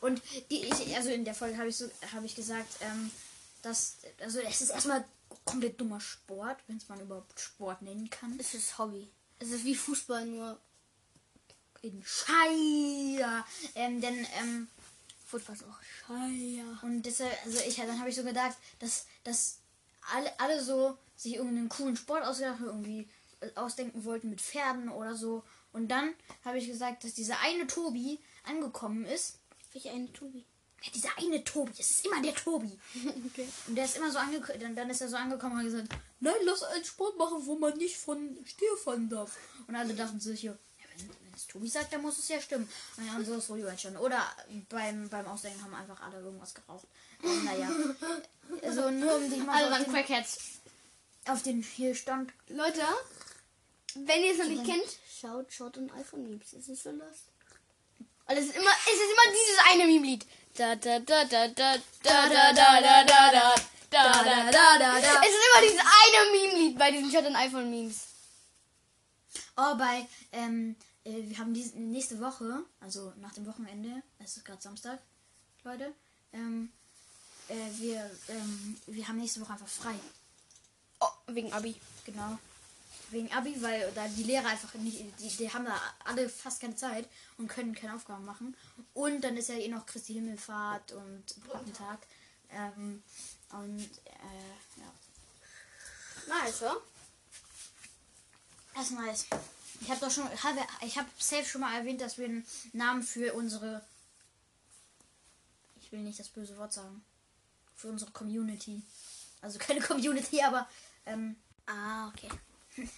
und 0.00 0.22
die 0.50 0.64
ich 0.64 0.96
also 0.96 1.10
in 1.10 1.24
der 1.24 1.34
Folge 1.34 1.58
habe 1.58 1.68
ich 1.68 1.76
so 1.76 1.88
habe 2.14 2.26
ich 2.26 2.34
gesagt, 2.34 2.78
ähm, 2.80 3.10
dass 3.62 3.98
also 4.20 4.40
es 4.40 4.60
ist 4.60 4.70
erstmal 4.70 5.04
komplett 5.44 5.80
dummer 5.80 6.00
Sport, 6.00 6.58
wenn 6.66 6.78
es 6.78 6.88
man 6.88 7.00
überhaupt 7.00 7.38
Sport 7.38 7.82
nennen 7.82 8.08
kann. 8.08 8.38
Es 8.38 8.54
ist 8.54 8.78
Hobby. 8.78 9.10
Es 9.38 9.50
ist 9.50 9.64
wie 9.64 9.74
Fußball, 9.74 10.26
nur 10.26 10.58
In 11.82 12.02
Scheier. 12.04 13.46
Ähm, 13.74 14.00
denn 14.00 14.26
ähm, 14.40 14.68
Fußball 15.26 15.54
ist 15.54 15.64
auch 15.64 15.80
scheiße. 16.06 16.78
und 16.82 17.02
deshalb 17.02 17.32
also 17.44 17.58
ich 17.66 17.76
dann 17.76 17.98
habe 17.98 18.08
ich 18.08 18.16
so 18.16 18.24
gedacht, 18.24 18.56
dass 18.78 19.06
dass 19.24 19.58
alle 20.12 20.40
alle 20.40 20.62
so 20.62 20.96
sich 21.16 21.34
irgendeinen 21.34 21.68
coolen 21.68 21.96
Sport 21.96 22.24
ausgedacht 22.24 22.60
irgendwie 22.64 23.08
äh, 23.40 23.50
ausdenken 23.54 24.04
wollten 24.04 24.30
mit 24.30 24.40
Pferden 24.40 24.88
oder 24.88 25.14
so 25.14 25.44
und 25.72 25.88
dann 25.88 26.14
habe 26.44 26.58
ich 26.58 26.66
gesagt, 26.66 27.04
dass 27.04 27.14
dieser 27.14 27.38
eine 27.40 27.66
Tobi 27.66 28.18
angekommen 28.44 29.04
ist 29.04 29.38
Welche 29.72 29.90
eine 29.90 30.10
Tobi? 30.12 30.44
Ja, 30.82 30.92
dieser 30.92 31.18
eine 31.18 31.44
Tobi, 31.44 31.72
es 31.78 31.90
ist 31.90 32.06
immer 32.06 32.22
der 32.22 32.34
Tobi. 32.34 32.78
Okay. 33.26 33.48
Und 33.66 33.74
der 33.74 33.84
ist 33.84 33.96
immer 33.96 34.10
so 34.10 34.18
angekommen, 34.18 34.60
dann, 34.60 34.76
dann 34.76 34.90
ist 34.90 35.00
er 35.00 35.08
so 35.08 35.16
angekommen 35.16 35.52
und 35.54 35.58
hat 35.58 35.66
gesagt, 35.66 35.88
nein, 36.20 36.34
lass 36.44 36.62
einen 36.62 36.84
Sport 36.84 37.18
machen, 37.18 37.44
wo 37.44 37.58
man 37.58 37.76
nicht 37.76 37.96
von 37.96 38.38
Stier 38.46 38.76
fallen 38.82 39.08
darf. 39.08 39.36
Und 39.66 39.74
alle 39.74 39.92
dachten 39.92 40.20
sich, 40.20 40.44
ja, 40.44 40.56
es 41.38 41.46
Tobi 41.46 41.68
sagt, 41.68 41.92
dann 41.92 42.02
muss 42.02 42.18
es 42.18 42.28
ja 42.28 42.40
stimmen. 42.40 42.68
Und 42.96 43.06
dann 43.06 43.14
haben 43.14 43.24
sie 43.24 43.32
das 43.32 43.48
entstanden. 43.48 43.98
Oder 43.98 44.22
beim, 44.68 45.08
beim 45.08 45.26
Ausdenken 45.26 45.62
haben 45.62 45.74
einfach 45.74 46.00
alle 46.02 46.20
irgendwas 46.20 46.54
geraucht. 46.54 46.86
Und 47.22 47.44
naja, 47.44 47.70
also 48.62 48.90
nur 48.90 49.16
um 49.16 49.30
dich 49.30 49.42
mal 49.44 49.56
Alle 49.56 49.70
waren 49.70 49.86
Crackheads. 49.86 50.36
auf 51.26 51.42
den 51.42 51.62
hier 51.62 51.94
stand. 51.94 52.32
Leute, 52.48 52.82
wenn 53.94 54.22
ihr 54.22 54.32
es 54.32 54.38
noch 54.38 54.46
nicht 54.46 54.64
kennt, 54.64 54.98
schaut, 55.20 55.52
schaut 55.52 55.76
ein 55.76 55.90
iPhone 55.92 56.28
Memes. 56.28 56.52
Es 56.52 56.68
ist 56.68 56.82
so 56.82 56.90
lost. 56.90 57.24
Und 58.26 58.36
es 58.36 58.46
ist 58.46 58.56
immer, 58.56 58.70
es 58.70 58.94
ist 58.94 59.12
immer 59.12 59.32
dieses 59.32 59.58
eine 59.70 59.86
Meme-Lied. 59.86 60.26
Da 60.54 60.76
da 60.76 60.98
da 60.98 61.24
da 61.24 61.48
da 61.48 61.76
da 62.02 62.28
da 62.28 62.52
da 62.52 62.80
da 62.80 62.82
da 62.82 63.04
da 63.04 63.54
da 63.90 64.22
da 64.22 64.50
da 64.50 64.52
da 64.52 64.78
da. 64.78 64.98
Es 64.98 65.30
ist 65.30 65.44
immer 65.48 65.62
dieses 65.62 65.80
eine 65.80 66.30
Meme-Lied 66.32 66.78
bei 66.78 66.90
diesen 66.90 67.26
und 67.26 67.36
iPhone-Memes. 67.36 68.08
Oh, 69.56 69.74
bei, 69.76 70.06
ähm, 70.32 70.76
äh, 71.08 71.28
wir 71.28 71.38
haben 71.38 71.54
diese, 71.54 71.78
nächste 71.78 72.20
Woche, 72.20 72.64
also 72.80 73.12
nach 73.20 73.32
dem 73.32 73.46
Wochenende, 73.46 74.02
es 74.18 74.36
ist 74.36 74.44
gerade 74.44 74.60
Samstag, 74.60 75.00
Leute, 75.64 75.92
ähm, 76.32 76.70
äh, 77.48 77.54
wir, 77.78 78.10
ähm, 78.28 78.76
wir 78.86 79.08
haben 79.08 79.16
nächste 79.16 79.40
Woche 79.40 79.52
einfach 79.52 79.68
frei. 79.68 79.94
Oh, 81.00 81.08
wegen 81.28 81.52
Abi. 81.52 81.74
Genau. 82.04 82.38
Wegen 83.10 83.32
Abi, 83.32 83.60
weil 83.62 83.90
da 83.94 84.06
die 84.08 84.24
Lehrer 84.24 84.48
einfach 84.48 84.74
nicht, 84.74 85.02
die, 85.18 85.28
die 85.28 85.52
haben 85.52 85.64
da 85.64 85.80
alle 86.04 86.28
fast 86.28 86.60
keine 86.60 86.76
Zeit 86.76 87.08
und 87.38 87.48
können 87.48 87.74
keine 87.74 87.94
Aufgaben 87.94 88.24
machen. 88.26 88.54
Und 88.92 89.22
dann 89.22 89.36
ist 89.38 89.48
ja 89.48 89.54
eh 89.54 89.68
noch 89.68 89.86
Christi 89.86 90.14
Himmelfahrt 90.14 90.92
und 90.92 91.24
Brückentag. 91.46 92.00
Ähm, 92.50 93.02
und, 93.52 93.90
äh, 94.04 94.80
ja. 94.80 94.92
Nice, 96.26 96.60
ja? 96.60 96.76
Das 98.74 98.84
ist 98.84 98.92
nice. 98.92 99.26
Ich 99.80 99.90
habe 99.90 100.00
doch 100.00 100.10
schon, 100.10 100.24
habe, 100.24 100.60
ich 100.84 100.98
habe 100.98 101.08
safe 101.18 101.44
schon 101.44 101.60
mal 101.60 101.76
erwähnt, 101.76 102.00
dass 102.00 102.18
wir 102.18 102.26
einen 102.26 102.46
Namen 102.72 103.02
für 103.02 103.34
unsere, 103.34 103.84
ich 105.80 105.90
will 105.92 106.00
nicht 106.00 106.18
das 106.18 106.28
böse 106.28 106.56
Wort 106.58 106.72
sagen, 106.72 107.04
für 107.74 107.88
unsere 107.88 108.10
Community. 108.10 108.82
Also 109.40 109.58
keine 109.58 109.80
Community, 109.90 110.42
aber 110.42 110.68
ähm, 111.06 111.36
Ah, 111.68 112.08
okay. 112.08 112.30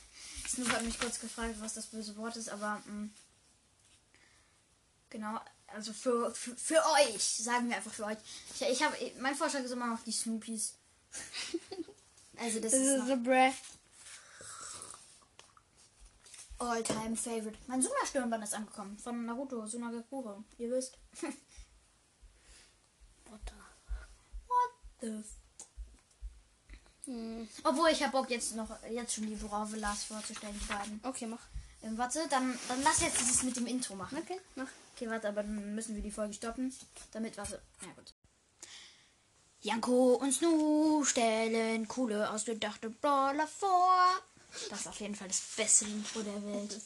Snoop 0.48 0.70
hat 0.72 0.84
mich 0.84 0.98
kurz 0.98 1.18
gefragt, 1.18 1.56
was 1.58 1.74
das 1.74 1.86
böse 1.86 2.16
Wort 2.16 2.36
ist, 2.36 2.48
aber 2.48 2.80
mh, 2.86 3.08
genau, 5.10 5.40
also 5.66 5.92
für, 5.92 6.32
für, 6.34 6.56
für 6.56 6.82
euch, 7.00 7.22
sagen 7.22 7.68
wir 7.68 7.76
einfach 7.76 7.92
für 7.92 8.04
euch. 8.04 8.18
Ich, 8.54 8.62
ich 8.62 8.82
habe, 8.82 8.96
mein 9.20 9.34
Vorschlag 9.34 9.62
ist 9.62 9.72
immer 9.72 9.86
noch 9.86 10.02
die 10.04 10.12
Snoopies. 10.12 10.74
Also 12.42 12.58
das, 12.58 12.72
Das 12.72 12.80
ist 12.80 12.88
ist 12.88 13.06
so 13.06 13.16
breh. 13.18 13.50
All-time 16.60 17.16
favorite. 17.16 17.58
Mein 17.66 17.82
Suna-Stirnband 17.82 18.44
ist 18.44 18.54
angekommen 18.54 18.98
von 18.98 19.24
Naruto 19.24 19.66
Sunagakure. 19.66 20.44
Ihr 20.58 20.70
wisst. 20.70 20.98
What 23.24 23.40
What 24.46 24.72
the 25.00 25.24
Hm. 27.06 27.48
Obwohl 27.64 27.88
ich 27.90 28.02
habe 28.02 28.12
Bock 28.12 28.30
jetzt 28.30 28.54
noch 28.54 28.70
jetzt 28.88 29.14
schon 29.14 29.26
die 29.26 29.36
Voravelas 29.36 30.04
vorzustellen, 30.04 30.58
die 30.60 30.72
beiden. 30.72 31.00
Okay, 31.02 31.26
mach. 31.26 31.40
Ähm, 31.82 31.96
warte, 31.96 32.20
dann, 32.28 32.58
dann 32.68 32.82
lass 32.82 33.00
jetzt 33.00 33.18
dieses 33.20 33.42
mit 33.42 33.56
dem 33.56 33.66
Intro 33.66 33.96
machen. 33.96 34.18
Okay, 34.18 34.38
mach. 34.54 34.68
Okay, 34.94 35.08
warte, 35.08 35.28
aber 35.28 35.42
dann 35.42 35.74
müssen 35.74 35.96
wir 35.96 36.02
die 36.02 36.10
Folge 36.10 36.34
stoppen. 36.34 36.72
Damit, 37.12 37.36
warte. 37.38 37.60
Ja, 37.82 37.88
gut. 37.94 38.14
Janko 39.62 40.14
und 40.14 40.32
Snu 40.32 41.04
stellen 41.04 41.88
coole, 41.88 42.30
ausgedachte 42.30 42.90
Brawler 42.90 43.46
vor. 43.46 44.06
Das 44.68 44.80
ist 44.80 44.86
auf 44.88 45.00
jeden 45.00 45.14
Fall 45.14 45.28
das 45.28 45.40
beste 45.56 45.84
Intro 45.86 46.22
der 46.22 46.44
Welt. 46.44 46.80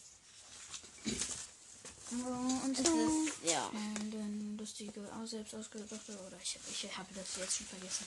Und 2.11 2.76
Snu 2.76 3.26
Ja. 3.44 3.71
stellen 3.71 4.56
lustige, 4.59 5.00
auch 5.14 5.26
selbst 5.26 5.54
ausgedachte, 5.54 6.12
oder 6.26 6.37
ich, 6.42 6.59
ich 6.71 6.97
habe 6.97 7.09
das 7.14 7.37
jetzt 7.37 7.56
schon 7.56 7.66
vergessen. 7.66 8.06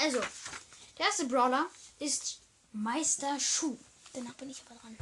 Also, 0.00 0.20
der 0.98 1.06
erste 1.06 1.26
Brawler 1.26 1.66
ist 1.98 2.38
Meister 2.72 3.38
Schuh. 3.40 3.76
Danach 4.12 4.34
bin 4.34 4.50
ich 4.50 4.62
aber 4.66 4.78
dran. 4.80 4.96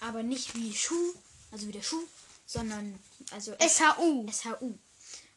Aber 0.00 0.22
nicht 0.22 0.54
wie 0.54 0.74
Schuh, 0.74 1.14
also 1.50 1.66
wie 1.66 1.72
der 1.72 1.82
Schuh, 1.82 2.04
sondern 2.46 2.98
also 3.30 3.54
SHU. 3.60 4.26
SHU. 4.30 4.74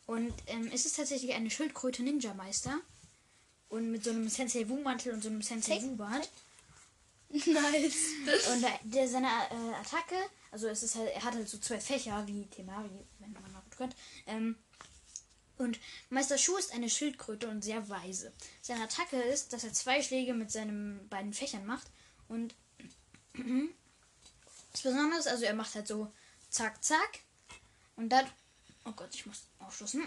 Und 0.07 0.33
ähm, 0.47 0.69
es 0.73 0.85
ist 0.85 0.97
tatsächlich 0.97 1.33
eine 1.33 1.49
Schildkröte 1.49 2.03
Ninja 2.03 2.33
Meister. 2.33 2.79
Und 3.69 3.91
mit 3.91 4.03
so 4.03 4.11
einem 4.11 4.29
Sensei 4.29 4.69
Wu-Mantel 4.69 5.13
und 5.13 5.23
so 5.23 5.29
einem 5.29 5.41
Sensei 5.41 5.81
Wu-Bart. 5.81 6.29
Nice. 7.45 8.13
Und 8.53 8.65
der, 8.93 9.07
seine 9.07 9.27
äh, 9.27 9.75
Attacke, 9.79 10.15
also 10.51 10.67
es 10.67 10.83
ist 10.83 10.95
halt, 10.95 11.09
er 11.09 11.23
hat 11.23 11.33
halt 11.33 11.49
so 11.49 11.57
zwei 11.57 11.79
Fächer 11.79 12.25
wie 12.27 12.45
Temari, 12.47 13.05
wenn 13.19 13.33
man 13.33 13.43
Naruto 13.51 13.77
kennt. 13.77 13.95
Ähm, 14.27 14.55
und 15.57 15.79
Meister 16.09 16.37
Schuh 16.37 16.57
ist 16.57 16.73
eine 16.73 16.89
Schildkröte 16.89 17.47
und 17.47 17.63
sehr 17.63 17.87
weise. 17.89 18.33
Seine 18.61 18.83
Attacke 18.83 19.21
ist, 19.21 19.53
dass 19.53 19.63
er 19.63 19.73
zwei 19.73 20.01
Schläge 20.01 20.33
mit 20.33 20.51
seinen 20.51 21.07
beiden 21.09 21.33
Fächern 21.33 21.65
macht. 21.65 21.87
Und 22.27 22.53
das 24.71 24.81
Besondere 24.81 25.19
ist, 25.19 25.27
also 25.27 25.45
er 25.45 25.55
macht 25.55 25.75
halt 25.75 25.87
so 25.87 26.11
zack, 26.49 26.83
zack. 26.83 27.19
Und 27.95 28.09
dann. 28.09 28.25
Oh 28.83 28.91
Gott, 28.91 29.13
ich 29.13 29.25
muss 29.25 29.43
aufschließen. 29.59 30.03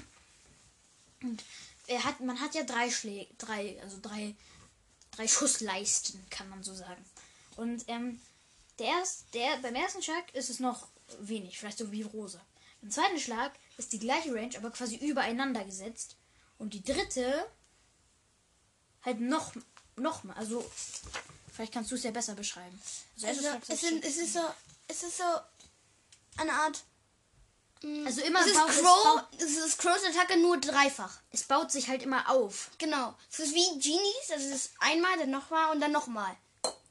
Und 1.22 1.44
er 1.86 2.04
hat, 2.04 2.20
man 2.20 2.40
hat 2.40 2.54
ja 2.54 2.62
drei 2.62 2.90
Schläge, 2.90 3.32
drei, 3.38 3.80
also 3.82 3.98
drei, 4.00 4.34
drei 5.18 5.28
Schussleisten, 5.28 6.24
kann 6.30 6.48
man 6.48 6.62
so 6.62 6.72
sagen. 6.74 7.04
Und 7.56 7.84
ähm, 7.88 8.20
der, 8.78 8.86
erst, 8.86 9.34
der 9.34 9.56
beim 9.58 9.74
ersten 9.74 10.02
Schlag 10.02 10.32
ist 10.34 10.48
es 10.48 10.60
noch 10.60 10.86
wenig, 11.20 11.58
vielleicht 11.58 11.78
so 11.78 11.90
wie 11.90 12.02
Rosa. 12.02 12.40
Beim 12.80 12.90
zweiten 12.90 13.18
Schlag 13.18 13.52
ist 13.76 13.92
die 13.92 13.98
gleiche 13.98 14.32
Range, 14.32 14.56
aber 14.56 14.70
quasi 14.70 14.96
übereinander 14.96 15.64
gesetzt. 15.64 16.16
Und 16.58 16.74
die 16.74 16.82
dritte 16.82 17.46
halt 19.02 19.20
noch, 19.20 19.54
noch 19.96 20.22
mal, 20.22 20.34
also 20.34 20.64
vielleicht 21.52 21.72
kannst 21.72 21.90
du 21.90 21.96
es 21.96 22.04
ja 22.04 22.12
besser 22.12 22.34
beschreiben. 22.34 22.80
Also, 23.16 23.26
Also, 23.26 23.42
erster 23.42 23.50
Schlag 23.50 23.62
es, 23.68 23.80
sind, 23.80 24.04
es 24.04 24.16
ist 24.18 24.32
so, 24.34 24.40
es 24.86 25.02
ist 25.02 25.18
so 25.18 25.24
eine 26.36 26.52
Art. 26.52 26.84
Also 28.04 28.22
immer 28.22 28.40
Es 28.40 28.46
ist 28.46 28.54
baut, 28.54 28.70
es, 28.70 28.80
Crow, 28.80 29.04
baut, 29.04 29.24
es 29.38 29.56
ist 29.56 29.78
Crows 29.78 30.04
Attacke 30.04 30.36
nur 30.38 30.58
dreifach. 30.58 31.20
es 31.30 31.44
baut 31.44 31.70
sich 31.70 31.88
halt 31.88 32.02
immer 32.02 32.28
auf. 32.30 32.70
Genau. 32.78 33.14
Es 33.30 33.38
ist 33.40 33.54
wie 33.54 33.78
Genies, 33.78 34.30
also 34.32 34.48
es 34.48 34.54
ist 34.54 34.70
einmal, 34.78 35.16
dann 35.18 35.30
nochmal 35.30 35.72
und 35.72 35.80
dann 35.80 35.92
nochmal. 35.92 36.36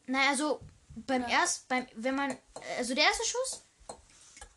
Naja, 0.06 0.30
also 0.30 0.62
beim 0.96 1.24
erst, 1.28 1.68
beim, 1.68 1.86
wenn 1.96 2.16
man, 2.16 2.38
also 2.78 2.96
der 2.96 3.04
erste 3.04 3.26
Schuss. 3.26 3.62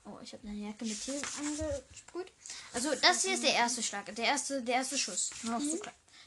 Oh, 0.04 0.18
ich 0.22 0.32
habe 0.32 0.48
eine 0.48 0.56
Jacke 0.56 0.84
mit 0.84 1.04
Tee 1.04 1.20
angesprüht. 1.38 2.32
Also 2.72 2.94
das 2.94 3.22
hier 3.22 3.34
ist 3.34 3.42
der 3.42 3.54
erste 3.54 3.82
Schlag, 3.82 4.14
der 4.14 4.24
erste, 4.24 4.62
der 4.62 4.76
erste 4.76 4.98
Schuss. 4.98 5.30
Noch 5.42 5.60
so. 5.60 5.80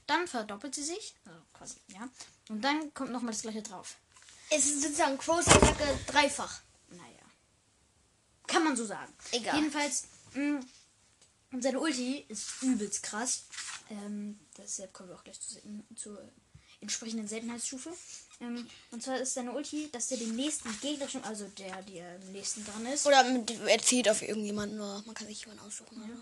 Dann 0.05 0.27
verdoppelt 0.27 0.75
sie 0.75 0.83
sich, 0.83 1.15
also 1.25 1.39
quasi, 1.53 1.75
ja. 1.87 2.09
Und 2.49 2.61
dann 2.61 2.93
kommt 2.93 3.11
nochmal 3.11 3.31
das 3.31 3.41
gleiche 3.41 3.61
drauf. 3.61 3.95
Es 4.49 4.65
ist 4.65 4.81
sozusagen 4.83 5.17
Crows 5.17 5.47
Attacke 5.47 5.99
dreifach. 6.07 6.59
Kann 8.47 8.63
man 8.63 8.75
so 8.75 8.85
sagen. 8.85 9.11
Egal. 9.31 9.55
Jedenfalls, 9.57 10.05
mh, 10.33 10.61
und 11.51 11.61
seine 11.61 11.79
Ulti 11.79 12.25
ist 12.29 12.61
übelst 12.61 13.03
krass. 13.03 13.45
Ähm, 13.89 14.39
deshalb 14.57 14.91
kommen 14.93 15.09
wir 15.09 15.15
auch 15.15 15.23
gleich 15.23 15.39
zu, 15.39 15.59
zur 15.95 16.19
entsprechenden 16.81 17.27
Seltenheitsstufe. 17.27 17.91
Ähm, 18.41 18.67
und 18.91 19.03
zwar 19.03 19.19
ist 19.19 19.33
seine 19.35 19.51
Ulti, 19.53 19.89
dass 19.91 20.11
er 20.11 20.17
den 20.17 20.35
nächsten 20.35 20.69
gegnerischen, 20.81 21.23
also 21.23 21.47
der, 21.57 21.81
der 21.83 22.15
am 22.15 22.31
nächsten 22.31 22.65
dran 22.65 22.85
ist, 22.87 23.05
Oder 23.05 23.23
er 23.67 23.79
zielt 23.81 24.09
auf 24.09 24.21
irgendjemanden, 24.21 24.79
oder 24.79 25.03
man 25.05 25.15
kann 25.15 25.27
sich 25.27 25.41
jemanden 25.41 25.63
aussuchen. 25.65 26.01
Oder? 26.03 26.17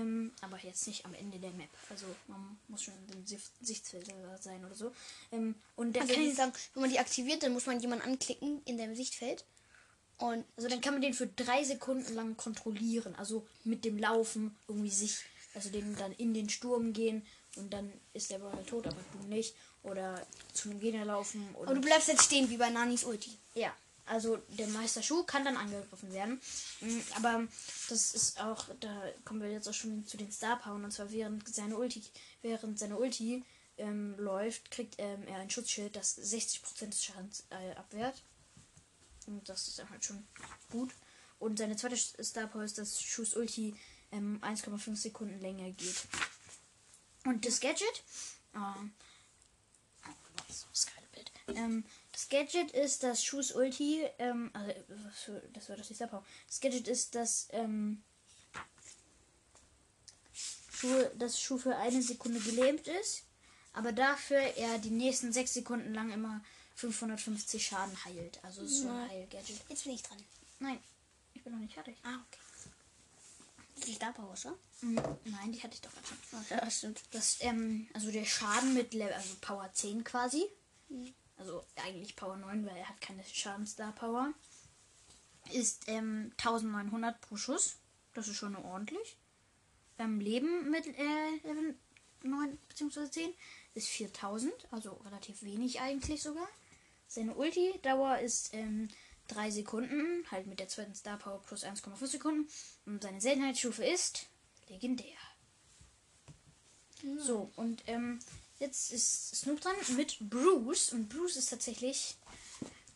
ähm, 0.00 0.32
aber 0.40 0.58
jetzt 0.62 0.86
nicht 0.86 1.04
am 1.04 1.14
Ende 1.14 1.38
der 1.38 1.50
Map. 1.52 1.68
Also 1.90 2.06
man 2.28 2.58
muss 2.68 2.82
schon 2.84 2.94
im 3.12 3.26
Sicht- 3.26 3.50
Sichtfeld 3.60 4.10
sein 4.40 4.64
oder 4.64 4.74
so. 4.74 4.92
Ähm, 5.32 5.54
und 5.74 5.94
der 5.94 6.02
Also 6.02 6.14
kann, 6.14 6.22
die 6.22 6.32
sagen, 6.32 6.52
wenn 6.74 6.82
man 6.82 6.90
die 6.90 6.98
aktiviert, 6.98 7.42
dann 7.42 7.52
muss 7.52 7.66
man 7.66 7.80
jemanden 7.80 8.04
anklicken 8.04 8.62
in 8.64 8.78
dem 8.78 8.94
Sichtfeld. 8.94 9.44
Und 10.18 10.44
also 10.56 10.68
dann 10.68 10.80
kann 10.80 10.94
man 10.94 11.02
den 11.02 11.14
für 11.14 11.26
drei 11.26 11.62
Sekunden 11.64 12.14
lang 12.14 12.36
kontrollieren. 12.36 13.14
Also 13.16 13.46
mit 13.64 13.84
dem 13.84 13.98
Laufen 13.98 14.56
irgendwie 14.68 14.90
sich, 14.90 15.18
also 15.54 15.68
den 15.70 15.94
dann 15.96 16.12
in 16.12 16.32
den 16.32 16.48
Sturm 16.48 16.92
gehen 16.92 17.26
und 17.56 17.72
dann 17.72 17.92
ist 18.14 18.30
der 18.30 18.38
Brawler 18.38 18.64
tot, 18.66 18.86
aber 18.86 18.96
du 19.12 19.28
nicht. 19.28 19.54
Oder 19.82 20.26
zu 20.52 20.70
einem 20.70 20.80
Gegner 20.80 21.04
laufen. 21.04 21.46
Oder 21.54 21.70
aber 21.70 21.74
du 21.74 21.86
bleibst 21.86 22.08
jetzt 22.08 22.24
stehen 22.24 22.50
wie 22.50 22.56
bei 22.56 22.70
Nanis 22.70 23.04
Ulti. 23.04 23.30
Ja, 23.54 23.72
also 24.06 24.38
der 24.58 24.68
Meister 24.68 25.02
Schuh 25.02 25.24
kann 25.24 25.44
dann 25.44 25.56
angegriffen 25.56 26.12
werden. 26.12 26.40
Mm, 26.80 27.00
Aber 27.16 27.46
das 27.88 28.14
ist 28.14 28.40
auch, 28.40 28.66
da 28.80 29.02
kommen 29.24 29.42
wir 29.42 29.50
jetzt 29.50 29.68
auch 29.68 29.74
schon 29.74 30.06
zu 30.06 30.16
den 30.16 30.30
Star 30.30 30.58
Powern. 30.58 30.84
Und 30.84 30.92
zwar 30.92 31.10
während 31.10 31.46
seine 31.54 31.76
Ulti, 31.76 32.02
während 32.42 32.78
seine 32.78 32.96
Ulti 32.96 33.44
ähm, 33.78 34.14
läuft, 34.18 34.70
kriegt 34.70 34.94
ähm, 34.98 35.26
er 35.26 35.38
ein 35.38 35.50
Schutzschild, 35.50 35.96
das 35.96 36.18
60% 36.18 36.86
des 36.86 37.04
Schadens 37.04 37.44
äh, 37.50 37.76
abwehrt. 37.76 38.22
Und 39.26 39.48
das 39.48 39.68
ist 39.68 39.78
dann 39.78 39.90
halt 39.90 40.04
schon 40.04 40.26
gut. 40.70 40.92
Und 41.38 41.58
seine 41.58 41.76
zweite 41.76 41.96
Star 41.96 42.46
Power 42.46 42.64
ist, 42.64 42.78
dass 42.78 43.02
Schuhs 43.02 43.36
Ulti 43.36 43.74
ähm, 44.12 44.38
1,5 44.42 44.96
Sekunden 44.96 45.40
länger 45.40 45.70
geht. 45.72 46.06
Und 47.24 47.44
das 47.44 47.60
Gadget, 47.60 48.04
ähm, 48.54 48.92
das. 50.48 51.56
Ähm, 51.56 51.84
das 52.12 52.28
Gadget 52.28 52.70
ist, 52.72 53.02
dass 53.02 53.24
Schuhs 53.24 53.52
Ulti, 53.52 54.04
ähm, 54.18 54.50
also, 54.52 55.40
das 55.52 55.68
war 55.68 55.76
das 55.76 55.88
nicht 55.88 55.96
Star 55.96 56.08
Power. 56.08 56.24
Das 56.46 56.60
Gadget 56.60 56.88
ist, 56.88 57.14
dass, 57.14 57.48
ähm, 57.50 58.02
Schuh, 60.72 61.04
dass 61.16 61.40
Schuh 61.40 61.58
für 61.58 61.76
eine 61.76 62.02
Sekunde 62.02 62.40
gelähmt 62.40 62.86
ist, 62.88 63.24
aber 63.72 63.92
dafür 63.92 64.38
er 64.38 64.78
die 64.78 64.90
nächsten 64.90 65.32
sechs 65.32 65.54
Sekunden 65.54 65.94
lang 65.94 66.10
immer 66.10 66.42
550 66.76 67.66
Schaden 67.66 68.04
heilt. 68.04 68.42
Also 68.44 68.62
es 68.62 68.72
ist 68.72 68.82
so 68.82 68.88
ein 68.88 69.08
Heil-Gadget. 69.08 69.60
Jetzt 69.68 69.84
bin 69.84 69.94
ich 69.94 70.02
dran. 70.02 70.18
Nein, 70.60 70.78
ich 71.34 71.42
bin 71.42 71.52
noch 71.52 71.60
nicht 71.60 71.74
fertig. 71.74 71.96
Ah, 72.02 72.18
okay. 72.26 72.40
Die 73.86 73.94
Star 73.94 74.12
Power, 74.12 74.36
schon? 74.36 74.54
Mhm. 74.82 74.96
Nein, 75.24 75.52
die 75.52 75.62
hatte 75.62 75.74
ich 75.74 75.80
doch 75.80 75.92
gerade 75.92 76.06
schon. 76.06 76.18
Ach, 76.32 76.50
ja, 76.50 76.70
stimmt. 76.70 77.02
Das, 77.12 77.38
ähm, 77.40 77.88
also 77.94 78.10
der 78.10 78.24
Schaden 78.24 78.74
mit 78.74 78.94
Level, 78.94 79.14
also 79.14 79.34
Power 79.40 79.70
10 79.72 80.04
quasi. 80.04 80.44
Also 81.36 81.64
eigentlich 81.76 82.14
Power 82.14 82.36
9, 82.36 82.64
weil 82.66 82.76
er 82.76 82.88
hat 82.88 83.00
keine 83.00 83.24
Schadensstar 83.24 83.92
Power. 83.92 84.32
Ist 85.52 85.84
ähm, 85.88 86.32
1900 86.38 87.20
pro 87.20 87.36
Schuss. 87.36 87.76
Das 88.14 88.28
ist 88.28 88.36
schon 88.36 88.56
ordentlich. 88.56 89.16
Beim 89.96 90.20
Leben 90.20 90.70
mit 90.70 90.86
äh, 90.86 91.36
Level 91.42 91.74
9 92.22 92.58
bzw. 92.68 93.10
10 93.10 93.34
ist 93.74 93.88
4000, 93.88 94.52
also 94.70 94.92
relativ 95.04 95.42
wenig 95.42 95.80
eigentlich 95.80 96.22
sogar. 96.22 96.48
Seine 97.08 97.34
Ulti-Dauer 97.34 98.18
ist 98.18 98.52
ähm, 98.54 98.88
3 99.28 99.50
Sekunden, 99.50 100.24
halt 100.30 100.46
mit 100.46 100.60
der 100.60 100.68
zweiten 100.68 100.94
Star 100.94 101.18
Power 101.18 101.42
plus 101.42 101.64
1,5 101.64 102.06
Sekunden. 102.06 102.48
Und 102.84 103.02
seine 103.02 103.20
Seltenheitsstufe 103.20 103.84
ist 103.84 104.26
legendär. 104.68 105.16
So, 107.18 107.50
und 107.56 107.82
ähm, 107.86 108.18
jetzt 108.58 108.92
ist 108.92 109.36
Snoop 109.36 109.60
dran 109.60 109.74
mit 109.96 110.16
Bruce. 110.30 110.92
Und 110.92 111.08
Bruce 111.08 111.36
ist 111.36 111.50
tatsächlich 111.50 112.16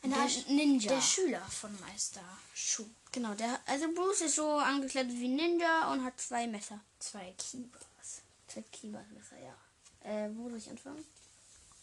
Eine 0.03 0.15
der, 0.15 0.23
Art 0.23 0.49
Ninja. 0.49 0.93
der 0.93 1.01
Schüler 1.01 1.43
von 1.43 1.79
Meister 1.81 2.25
Schuh. 2.55 2.89
Genau, 3.13 3.35
der, 3.35 3.61
also 3.67 3.93
Bruce 3.93 4.23
ist 4.23 4.37
so 4.37 4.49
angekleidet 4.53 5.13
wie 5.13 5.29
Ninja 5.29 5.93
und 5.93 6.05
hat 6.05 6.21
zwei 6.21 6.47
Messer. 6.47 6.81
Zwei 6.99 7.35
Kibas. 7.39 8.23
Zwei 8.47 8.63
Kiba-Messer, 8.63 9.37
ja. 9.39 9.55
Äh, 10.03 10.31
wo 10.35 10.49
soll 10.49 10.59
ich 10.59 10.71
anfangen? 10.71 11.05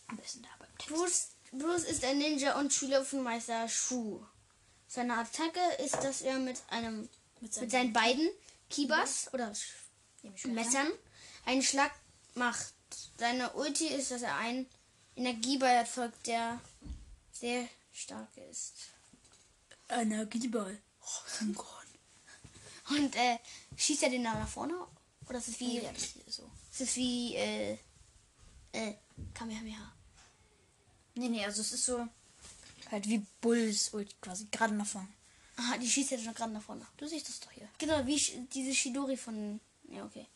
Am 0.07 0.17
besten 0.17 0.41
da 0.41 0.49
beim 0.59 0.69
Text. 0.77 0.87
Bruce, 0.93 1.27
Bruce 1.51 1.83
ist 1.83 2.03
ein 2.03 2.17
Ninja 2.17 2.59
und 2.59 2.73
Schüler 2.73 3.03
von 3.05 3.23
Meister 3.23 3.67
Shu. 3.67 4.19
Seine 4.87 5.17
Attacke 5.17 5.59
ist, 5.83 5.95
dass 6.03 6.21
er 6.21 6.39
mit 6.39 6.61
einem 6.69 7.09
Mit 7.41 7.59
mit 7.59 7.71
seinen 7.71 7.93
beiden 7.93 8.29
Kibas 8.69 9.29
oder 9.33 9.51
ich 9.51 10.41
schon 10.41 10.53
Messern 10.53 10.87
einen 11.45 11.61
Schlag 11.61 11.91
macht. 12.35 12.73
Seine 13.17 13.53
Ulti 13.53 13.87
ist, 13.87 14.11
dass 14.11 14.21
er 14.21 14.35
einen 14.37 14.67
Energieball 15.15 15.75
erzeugt, 15.75 16.27
der 16.27 16.59
sehr 17.31 17.67
stark 17.93 18.29
ist. 18.49 18.75
Energieball. 19.89 20.77
Und 22.89 23.15
äh, 23.15 23.37
schießt 23.75 24.03
er 24.03 24.09
den 24.09 24.23
dann 24.23 24.39
nach 24.39 24.47
vorne? 24.47 24.73
Oder 25.27 25.39
ist 25.39 25.49
es 25.49 25.59
wie. 25.59 25.81
Ja, 25.81 25.91
das 25.91 26.03
hier 26.03 26.23
so. 26.27 26.49
Ist 26.71 26.81
es 26.81 26.95
wie 26.95 27.35
äh, 27.35 27.77
äh, 28.71 28.93
Kamehameha? 29.33 29.96
Nee, 31.17 31.29
nee, 31.29 31.45
also 31.45 31.61
es 31.61 31.71
ist 31.73 31.85
so 31.85 32.07
halt 32.91 33.07
wie 33.07 33.25
Bulls 33.41 33.93
Ulti 33.93 34.15
quasi 34.21 34.47
gerade 34.51 34.73
nach 34.75 34.85
vorne. 34.85 35.07
Aha, 35.57 35.77
die 35.77 35.89
schießt 35.89 36.11
ja 36.11 36.19
schon 36.19 36.33
gerade 36.35 36.53
nach 36.53 36.61
vorne. 36.61 36.85
Du 36.97 37.07
siehst 37.07 37.27
das 37.27 37.39
doch 37.39 37.51
hier. 37.51 37.67
Genau, 37.79 38.05
wie 38.05 38.47
diese 38.53 38.73
Shidori 38.73 39.17
von. 39.17 39.59
Ja, 39.89 40.05
okay. 40.05 40.27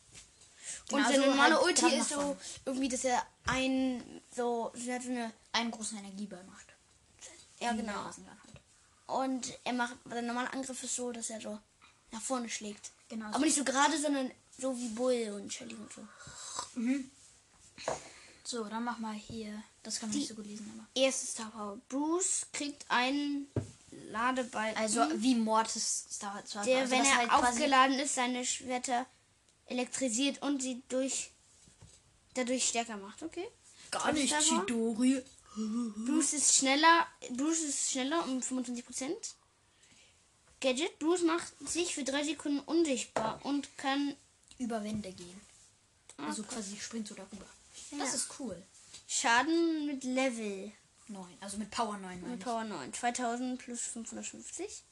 Und 0.90 0.98
Genau, 0.98 1.08
seine 1.08 1.22
so 1.22 1.30
normale 1.30 1.54
halt 1.54 1.64
Ulti 1.64 1.96
ist 1.96 2.08
so 2.10 2.36
irgendwie, 2.64 2.88
dass 2.88 3.04
er 3.04 3.24
ein 3.46 4.22
so, 4.34 4.72
so 4.74 4.90
eine, 4.90 5.32
Einen 5.52 5.70
großen 5.70 5.98
Energieball 5.98 6.42
macht. 6.44 6.66
ja 7.60 7.72
genau. 7.72 7.92
der 7.92 8.02
halt. 8.02 8.60
Und 9.06 9.58
er 9.64 9.74
macht, 9.74 9.96
sein 10.08 10.26
normaler 10.26 10.52
Angriff 10.52 10.82
ist 10.82 10.96
so, 10.96 11.12
dass 11.12 11.30
er 11.30 11.40
so 11.40 11.58
nach 12.10 12.22
vorne 12.22 12.48
schlägt. 12.48 12.90
Genau. 13.08 13.26
Aber 13.26 13.40
nicht 13.40 13.56
so 13.56 13.64
gerade, 13.64 13.98
sondern 13.98 14.30
so 14.58 14.76
wie 14.76 14.88
Bull 14.88 15.40
und 15.40 15.52
Shelly 15.52 15.74
und 15.74 15.92
so. 15.92 16.06
So, 18.44 18.64
dann 18.64 18.84
mach 18.84 18.98
mal 18.98 19.14
hier. 19.14 19.62
Das 19.82 19.98
kann 19.98 20.10
man 20.10 20.18
nicht 20.18 20.28
so 20.28 20.34
gut 20.34 20.46
lesen, 20.46 20.70
aber. 20.76 20.86
Erstes 20.94 21.32
Star 21.32 21.50
Power. 21.50 21.78
Bruce 21.88 22.46
kriegt 22.52 22.84
einen 22.88 23.48
Ladeball. 24.10 24.74
Also 24.74 25.00
wie 25.16 25.34
Mortis 25.34 26.06
Star 26.12 26.34
Wars. 26.34 26.64
der, 26.66 26.78
also, 26.80 26.90
wenn 26.92 26.98
das 27.00 27.08
er 27.08 27.16
halt 27.16 27.32
aufgeladen 27.32 27.98
ist, 27.98 28.14
seine 28.14 28.44
Schwerter 28.44 29.06
elektrisiert 29.66 30.40
und 30.42 30.62
sie 30.62 30.82
durch 30.88 31.30
dadurch 32.34 32.68
stärker 32.68 32.96
macht. 32.96 33.22
Okay. 33.22 33.46
Gar 33.90 34.12
nicht, 34.12 34.28
Star 34.28 34.40
Power. 34.42 34.60
Chidori. 34.66 35.22
Bruce 36.06 36.32
ist 36.32 36.54
schneller. 36.54 37.06
Bruce 37.32 37.60
ist 37.62 37.90
schneller 37.90 38.24
um 38.24 38.38
25%. 38.40 39.10
Gadget. 40.60 40.98
Bruce 40.98 41.22
macht 41.22 41.52
sich 41.68 41.94
für 41.94 42.04
drei 42.04 42.24
Sekunden 42.24 42.60
unsichtbar 42.60 43.40
und 43.44 43.76
kann 43.76 44.14
Über 44.58 44.82
Wände 44.84 45.12
gehen. 45.12 45.40
Also 46.18 46.42
quasi 46.44 46.76
springt 46.78 47.08
so 47.08 47.14
darüber. 47.14 47.44
Das 47.90 47.98
Ja. 48.10 48.14
ist 48.14 48.28
cool. 48.38 48.62
Schaden 49.20 49.86
mit 49.86 50.04
Level. 50.04 50.72
9. 51.08 51.36
Also 51.40 51.58
mit 51.58 51.70
Power 51.70 51.98
9 51.98 52.20
meine 52.20 52.32
Mit 52.32 52.38
ich. 52.38 52.44
Power 52.44 52.64
9. 52.64 52.92
2000 52.94 53.58
plus 53.58 53.80
550. 53.82 54.82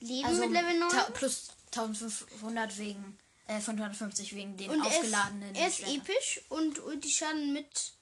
Leben 0.00 0.26
Also 0.26 0.42
mit 0.42 0.52
Level 0.52 0.78
9. 0.78 0.88
ta- 0.90 1.10
plus 1.12 1.48
1500 1.72 2.78
wegen. 2.78 3.18
Äh, 3.46 3.60
550 3.60 4.34
wegen 4.36 4.56
den 4.56 4.70
und 4.70 4.80
er 4.80 4.86
ist, 4.90 4.96
aufgeladenen. 4.98 5.54
er 5.54 5.68
ist 5.68 5.80
episch 5.80 6.40
und 6.48 6.78
Ulti-Schaden 6.78 7.52
mit 7.52 7.92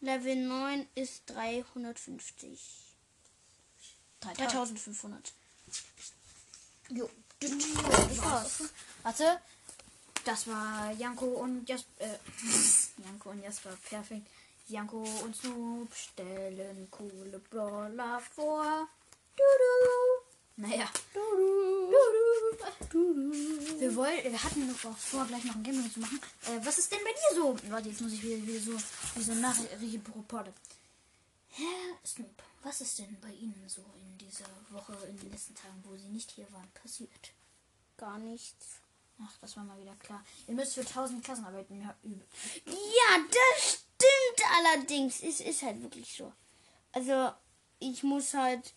Level 0.00 0.36
9 0.36 0.86
ist 0.94 1.22
350. 1.26 2.60
3000. 4.20 4.50
3500. 4.78 5.32
Jo. 6.90 7.08
Das 7.40 7.50
war's. 8.18 8.62
Warte. 9.04 9.40
Das 10.24 10.46
war 10.48 10.90
Janko 10.92 11.26
und 11.26 11.66
Jasper. 11.68 11.88
Äh, 11.98 12.18
Janko 13.04 13.30
und 13.30 13.42
Jasper. 13.42 13.76
Perfekt. 13.88 14.26
Janko 14.68 15.02
und 15.24 15.34
Snoop 15.34 15.94
stellen 15.94 16.88
coole 16.90 17.38
Brawler 17.50 18.20
vor. 18.20 18.86
Dudu. 19.34 20.26
Naja. 20.56 20.90
Dudu. 21.14 21.88
Wir, 23.78 23.96
wollen, 23.96 24.24
wir 24.24 24.42
hatten 24.42 24.66
noch 24.66 24.76
vor, 24.76 25.24
gleich 25.26 25.44
noch 25.44 25.54
ein 25.54 25.62
Gameplay 25.62 25.90
zu 25.90 26.00
machen. 26.00 26.20
Äh, 26.46 26.60
was 26.64 26.78
ist 26.78 26.92
denn 26.92 26.98
bei 27.02 27.12
dir 27.12 27.36
so? 27.36 27.56
Warte, 27.70 27.88
jetzt 27.88 28.02
muss 28.02 28.12
ich 28.12 28.22
wieder, 28.22 28.46
wieder 28.46 28.60
so, 28.60 28.72
wie 29.14 29.22
so 29.22 29.34
Nachrichtenreporter. 29.34 30.52
Herr 31.50 31.98
Snoop, 32.04 32.42
was 32.62 32.82
ist 32.82 32.98
denn 32.98 33.16
bei 33.22 33.32
Ihnen 33.32 33.64
so 33.68 33.82
in 33.96 34.18
dieser 34.18 34.46
Woche, 34.70 34.92
in 35.08 35.18
den 35.18 35.30
letzten 35.30 35.54
Tagen, 35.54 35.82
wo 35.84 35.96
Sie 35.96 36.08
nicht 36.08 36.30
hier 36.30 36.50
waren, 36.52 36.68
passiert? 36.74 37.32
Gar 37.96 38.18
nichts. 38.18 38.80
Ach, 39.20 39.38
das 39.40 39.56
war 39.56 39.64
mal 39.64 39.80
wieder 39.80 39.96
klar. 39.96 40.22
Ihr 40.46 40.54
müsst 40.54 40.74
für 40.74 40.82
1000 40.82 41.24
Klassenarbeiten 41.24 41.90
üben. 42.02 42.22
Ja, 42.66 43.18
das 43.28 43.72
stimmt 43.72 43.87
allerdings. 44.58 45.22
Es 45.22 45.40
ist 45.40 45.62
halt 45.62 45.82
wirklich 45.82 46.14
so. 46.16 46.32
Also, 46.92 47.32
ich 47.78 48.02
muss 48.02 48.34
halt 48.34 48.72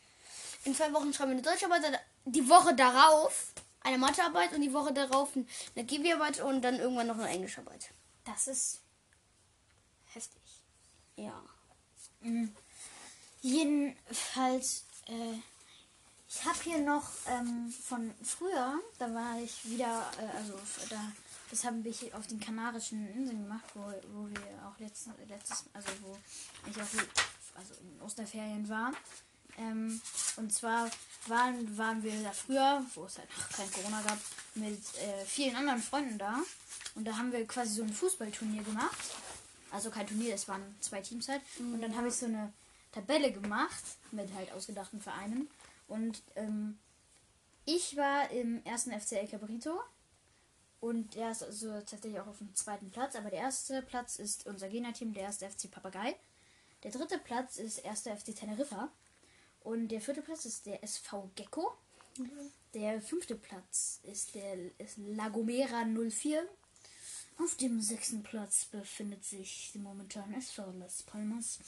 in 0.64 0.76
zwei 0.76 0.94
Wochen 0.94 1.14
schreiben 1.14 1.32
eine 1.32 1.42
Deutscharbeit, 1.42 1.82
die 2.26 2.48
Woche 2.48 2.76
darauf 2.76 3.54
eine 3.82 3.98
Mathearbeit 3.98 4.54
und 4.54 4.62
die 4.62 4.74
Woche 4.74 4.94
darauf 4.94 5.30
eine 5.36 5.88
Chemiearbeit 5.88 6.40
und 6.42 6.62
dann 6.62 6.80
irgendwann 6.80 7.08
noch 7.08 7.18
eine 7.18 7.30
Englischarbeit. 7.30 7.90
Das 8.24 8.48
ist 8.48 8.82
heftig. 10.14 10.42
Ja. 11.16 11.42
Mhm. 12.20 12.56
Jedenfalls, 13.42 14.86
äh, 15.08 15.40
ich 16.30 16.46
habe 16.46 16.60
hier 16.64 16.78
noch 16.78 17.10
ähm, 17.28 17.74
von 17.84 18.14
früher, 18.24 18.80
da 19.00 19.14
war 19.14 19.40
ich 19.42 19.68
wieder, 19.68 20.12
äh, 20.20 20.38
also 20.38 20.54
da, 20.90 21.12
das 21.52 21.66
haben 21.66 21.84
wir 21.84 21.92
hier 21.92 22.18
auf 22.18 22.26
den 22.28 22.40
Kanarischen 22.40 23.08
Inseln 23.14 23.44
gemacht, 23.44 23.66
wo, 23.74 23.82
wo 24.14 24.28
wir 24.30 24.42
auch 24.66 24.80
letztes, 24.80 25.14
letztes, 25.28 25.66
also 25.74 25.90
wo 26.02 26.18
ich 26.70 26.78
auch 26.78 27.58
also 27.58 27.74
in 27.82 28.02
Osterferien 28.02 28.68
war. 28.70 28.94
Ähm, 29.58 30.00
und 30.38 30.54
zwar 30.54 30.90
waren, 31.28 31.78
waren 31.78 32.02
wir 32.04 32.24
da 32.24 32.32
früher, 32.32 32.86
wo 32.96 33.04
es 33.04 33.18
halt 33.18 33.30
noch 33.38 33.50
kein 33.50 33.70
Corona 33.72 34.02
gab, 34.02 34.18
mit 34.56 34.80
äh, 34.96 35.26
vielen 35.26 35.56
anderen 35.58 35.82
Freunden 35.82 36.18
da. 36.18 36.40
Und 36.96 37.06
da 37.06 37.18
haben 37.18 37.34
wir 37.34 37.46
quasi 37.46 37.76
so 37.76 37.84
ein 37.84 37.94
Fußballturnier 37.94 38.64
gemacht. 38.64 38.98
Also 39.72 39.90
kein 39.90 40.08
Turnier, 40.08 40.34
es 40.34 40.48
waren 40.48 40.64
zwei 40.80 41.02
Teams 41.02 41.28
halt. 41.28 41.42
Und 41.60 41.82
dann 41.82 41.96
habe 41.98 42.08
ich 42.08 42.16
so 42.16 42.28
eine 42.28 42.52
Tabelle 42.94 43.32
gemacht 43.32 43.84
mit 44.12 44.34
halt 44.36 44.52
ausgedachten 44.54 45.02
Vereinen. 45.02 45.50
Und 45.88 46.22
ähm, 46.36 46.78
ich 47.66 47.98
war 47.98 48.30
im 48.32 48.64
ersten 48.64 48.98
FC 48.98 49.14
El 49.14 49.28
Cabrito. 49.28 49.82
Und 50.82 51.14
der 51.16 51.32
ist 51.32 51.44
also 51.44 51.70
tatsächlich 51.70 52.20
auch 52.20 52.28
auf 52.28 52.40
dem 52.40 52.54
zweiten 52.56 52.90
Platz. 52.90 53.16
Aber 53.16 53.30
der 53.30 53.40
erste 53.40 53.82
Platz 53.84 54.18
ist 54.18 54.48
unser 54.48 54.68
Gegnerteam, 54.68 55.14
der 55.14 55.24
erste 55.24 55.50
FC 55.50 55.70
Papagei. 55.70 56.16
Der 56.84 56.92
dritte 56.92 57.20
Platz 57.20 57.58
ist 57.58 57.78
erster 57.78 58.18
FC 58.18 58.36
Teneriffa. 58.36 58.92
Und 59.64 59.90
der 59.90 60.02
vierte 60.02 60.24
Platz 60.24 60.46
ist 60.46 60.66
der 60.66 60.84
SV 60.84 61.30
Gecko. 61.36 61.72
Der 62.74 63.00
fünfte 63.00 63.36
Platz 63.36 64.00
ist 64.04 64.34
der 64.34 64.80
ist 64.80 64.98
Lagomera 64.98 65.86
04. 65.86 66.48
Auf 67.38 67.56
dem 67.58 67.80
sechsten 67.80 68.24
Platz 68.24 68.66
befindet 68.66 69.24
sich 69.24 69.72
momentan 69.76 70.34
SV 70.34 70.72
Las 70.80 71.04
Palmas. 71.04 71.60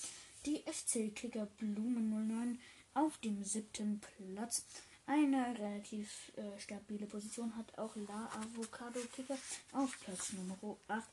Die 0.46 0.64
FC 0.64 1.16
Klicker 1.16 1.46
Blumen 1.46 2.10
09 2.10 2.60
auf 2.96 3.18
dem 3.20 3.44
siebten 3.44 4.02
Platz. 4.02 4.66
Eine 5.06 5.54
relativ 5.60 6.32
äh, 6.38 6.58
stabile 6.60 7.06
Position 7.06 7.56
hat 7.58 7.78
auch 7.78 7.94
La 7.96 8.30
Avocado 8.40 9.02
Kicker 9.14 9.38
auf 9.74 10.00
Platz 10.00 10.32
Nummer 10.34 10.58
8. 10.88 11.04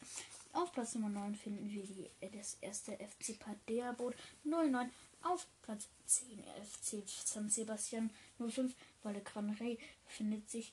Auf 0.53 0.73
Platz 0.73 0.95
Nummer 0.95 1.09
9 1.09 1.35
finden 1.35 1.69
wir 1.69 1.83
die, 1.83 2.09
äh, 2.21 2.31
das 2.31 2.57
erste 2.61 2.93
FC 2.93 3.37
Padea 3.39 3.91
Boot 3.93 4.15
09. 4.45 4.91
Auf 5.23 5.47
Platz 5.63 5.89
10 6.07 6.39
FC 6.63 7.03
San 7.09 7.51
Sebastian 7.51 8.11
05. 8.39 8.73
Valle 9.03 9.23
Gran 9.23 9.51
Rey 9.55 9.77
befindet 10.07 10.49
sich 10.49 10.73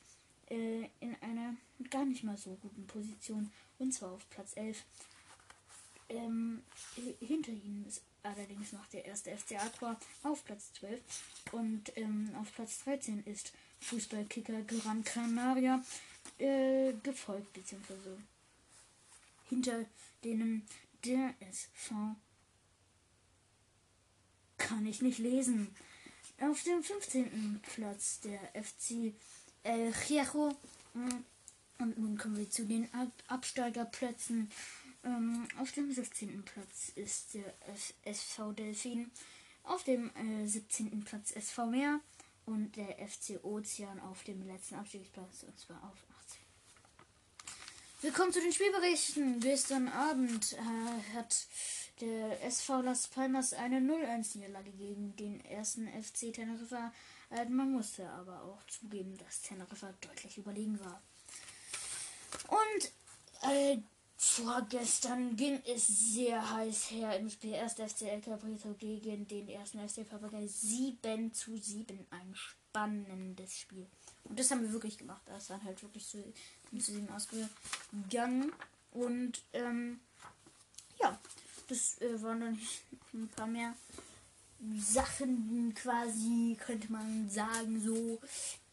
äh, 0.50 0.88
in 1.00 1.16
einer 1.22 1.56
gar 1.90 2.06
nicht 2.06 2.24
mal 2.24 2.38
so 2.38 2.56
guten 2.62 2.86
Position. 2.86 3.52
Und 3.80 3.94
zwar 3.94 4.12
auf 4.12 4.30
Platz 4.30 4.56
11. 4.56 4.84
Ähm, 6.10 6.63
hinter 7.20 7.52
ihnen 7.52 7.86
ist 7.88 8.02
allerdings 8.24 8.72
noch 8.72 8.86
der 8.88 9.06
erste 9.06 9.36
FC 9.36 9.54
Aqua 9.54 10.00
auf 10.24 10.43
Platz 10.46 10.72
12. 10.74 11.02
Und 11.52 11.91
ähm, 11.98 12.32
auf 12.39 12.54
Platz 12.54 12.84
13 12.84 13.24
ist 13.26 13.54
Fußballkicker 13.82 14.62
Gran 14.63 15.04
Canaria 15.04 15.84
äh, 16.39 16.93
gefolgt, 17.04 17.54
beziehungsweise 17.54 18.17
hinter 19.50 19.86
denen 20.24 20.65
der 21.04 21.34
SV 21.39 22.15
kann 24.58 24.86
ich 24.86 25.02
nicht 25.02 25.20
lesen. 25.20 25.76
Auf 26.41 26.62
dem 26.63 26.84
15. 26.84 27.62
Platz 27.76 28.20
der 28.22 28.39
FC 28.62 29.13
El 29.63 29.93
Hierro. 29.93 30.56
Und 31.80 31.98
nun 31.98 32.17
kommen 32.17 32.38
wir 32.38 32.50
zu 32.50 32.65
den 32.65 32.91
Ab 32.93 33.12
Absteigerplätzen. 33.28 34.52
Ähm, 35.08 35.48
auf 35.58 35.72
dem 35.72 35.91
16. 35.91 36.43
Platz 36.43 36.91
ist 36.96 37.34
der 37.34 37.54
SV 38.04 38.52
Delfin. 38.52 39.10
Auf 39.63 39.84
dem 39.84 40.12
äh, 40.15 40.46
17. 40.46 41.04
Platz 41.06 41.32
SV 41.32 41.65
Meer. 41.67 42.02
Und 42.46 42.76
der 42.76 43.08
FC 43.08 43.43
Ozean 43.43 44.00
auf 44.02 44.24
dem 44.24 44.46
letzten 44.46 44.76
Abstiegsplatz. 44.76 45.43
Und 45.43 45.58
zwar 45.58 45.78
auf 45.84 45.98
18. 46.24 46.41
Willkommen 48.02 48.34
zu 48.34 48.41
den 48.41 48.52
Spielberichten. 48.52 49.39
Gestern 49.39 49.88
Abend 49.88 50.54
äh, 50.54 51.15
hat 51.15 51.48
der 52.02 52.43
SV 52.43 52.82
Las 52.82 53.08
Palmas 53.08 53.54
eine 53.54 53.80
0-1-Niederlage 53.80 54.72
gegen 54.72 55.15
den 55.15 55.43
ersten 55.46 55.88
FC 55.88 56.34
Teneriffa. 56.34 56.93
Äh, 57.30 57.46
man 57.46 57.72
musste 57.72 58.10
aber 58.10 58.43
auch 58.43 58.62
zugeben, 58.67 59.17
dass 59.17 59.41
Teneriffa 59.41 59.93
deutlich 60.02 60.38
überlegen 60.38 60.80
war. 60.82 61.02
Und 62.50 62.91
äh, 63.50 63.78
vorgestern 64.18 65.36
ging 65.36 65.62
es 65.66 65.88
sehr 65.88 66.54
heiß 66.56 66.92
her 66.92 67.18
im 67.20 67.30
Spiel. 67.30 67.54
Erst 67.54 67.80
FC 67.80 68.04
El 68.04 68.22
Cabrito 68.22 68.74
gegen 68.74 69.28
den 69.28 69.48
ersten 69.48 69.88
FC 69.88 70.08
Papagei 70.08 70.48
7 70.48 71.34
zu 71.34 71.56
7. 71.56 72.06
Ein 72.10 72.36
spannendes 72.36 73.60
Spiel. 73.60 73.88
Und 74.24 74.40
das 74.40 74.50
haben 74.52 74.64
wir 74.64 74.74
wirklich 74.74 74.98
gemacht. 74.98 75.22
Das 75.26 75.50
ist 75.50 75.64
halt 75.64 75.82
wirklich 75.84 76.06
so 76.06 76.18
zu 76.72 76.94
7 76.94 77.10
ausgegangen. 77.10 78.52
Und 78.92 79.44
ähm, 79.54 80.00
ja, 81.00 81.20
das 81.68 82.02
äh, 82.02 82.22
waren 82.22 82.40
dann 82.40 82.60
ein 83.14 83.30
paar 83.30 83.48
mehr 83.48 83.76
Sachen 84.80 85.74
quasi, 85.76 86.58
könnte 86.60 86.91
man 86.91 87.30
sagen, 87.30 87.80
so, 87.82 88.20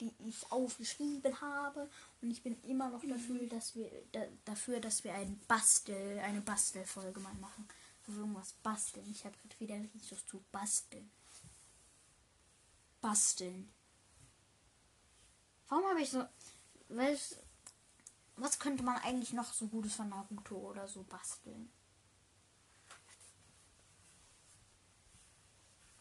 die 0.00 0.12
ich 0.26 0.50
aufgeschrieben 0.50 1.40
habe. 1.40 1.90
Und 2.22 2.30
ich 2.30 2.42
bin 2.42 2.60
immer 2.62 2.88
noch 2.88 3.02
dafür, 3.04 3.42
mhm. 3.42 3.48
dass 3.48 3.74
wir 3.74 3.90
da, 4.12 4.20
dafür, 4.44 4.80
dass 4.80 5.04
wir 5.04 5.14
ein 5.14 5.38
Bastel, 5.46 6.18
eine 6.20 6.40
Bastelfolge 6.40 7.20
mal 7.20 7.34
machen. 7.34 7.68
Also 8.06 8.20
irgendwas 8.20 8.52
basteln. 8.62 9.06
Ich 9.10 9.24
habe 9.24 9.36
gerade 9.36 9.60
wieder 9.60 9.76
richtig 9.76 10.10
Lust 10.10 10.28
zu 10.28 10.42
basteln. 10.52 11.10
Basteln. 13.00 13.70
Warum 15.68 15.84
habe 15.86 16.00
ich 16.00 16.10
so. 16.10 16.24
Was, 16.88 17.36
was 18.36 18.58
könnte 18.58 18.82
man 18.82 18.96
eigentlich 18.98 19.32
noch 19.32 19.52
so 19.52 19.66
Gutes 19.68 19.94
von 19.94 20.08
Naruto 20.08 20.56
oder 20.56 20.86
so 20.86 21.02
basteln? 21.04 21.70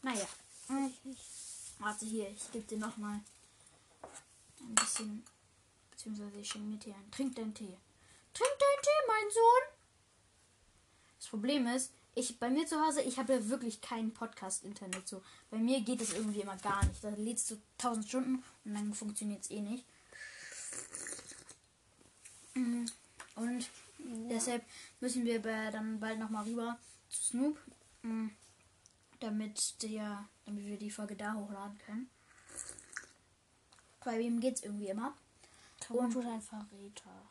Naja. 0.04 0.28
Warte 1.80 2.06
hier, 2.06 2.30
ich 2.30 2.52
gebe 2.52 2.66
dir 2.66 2.78
nochmal 2.78 3.20
ein 4.60 4.76
bisschen. 4.76 5.24
Beziehungsweise 5.92 6.40
ich 6.40 6.48
schenke 6.48 6.68
mir 6.68 6.80
Tee 6.80 6.94
ein. 6.94 7.12
Trink 7.12 7.36
deinen 7.36 7.54
Tee. 7.54 7.78
Trink 8.34 8.52
deinen 8.60 8.82
Tee, 8.82 9.08
mein 9.08 9.32
Sohn! 9.32 9.64
Das 11.20 11.28
Problem 11.30 11.68
ist, 11.68 11.92
ich 12.16 12.38
bei 12.38 12.50
mir 12.50 12.68
zu 12.68 12.80
Hause, 12.80 13.02
ich 13.02 13.18
habe 13.18 13.34
ja 13.34 13.50
wirklich 13.50 13.80
kein 13.82 14.14
Podcast-Internet 14.14 15.08
so. 15.08 15.24
Bei 15.50 15.58
mir 15.58 15.82
geht 15.82 16.02
es 16.02 16.14
irgendwie 16.14 16.42
immer 16.42 16.58
gar 16.58 16.86
nicht. 16.86 17.04
Da 17.04 17.10
lädst 17.10 17.50
du 17.52 17.58
1000 17.80 18.08
Stunden 18.08 18.44
und 18.66 18.74
dann 18.74 18.94
funktioniert 18.94 19.44
es 19.44 19.52
eh 19.52 19.62
nicht. 19.62 19.86
Mhm. 22.56 22.86
Und 23.36 23.70
deshalb 24.30 24.64
müssen 25.00 25.26
wir 25.26 25.40
dann 25.40 26.00
bald 26.00 26.20
nochmal 26.20 26.44
rüber 26.44 26.78
zu 27.10 27.24
Snoop. 27.24 27.58
Mhm 29.24 29.34
damit, 29.34 29.82
der, 29.82 30.28
damit 30.46 30.66
wir 30.66 30.78
die 30.78 30.92
Folge 30.92 31.16
da 31.16 31.34
hochladen 31.34 31.78
können. 31.86 32.10
Bei 34.04 34.20
wem 34.20 34.40
geht's 34.40 34.64
irgendwie 34.64 34.90
immer. 34.90 35.16
Und 35.90 36.16
ein 36.18 36.42
Verräter. 36.42 37.28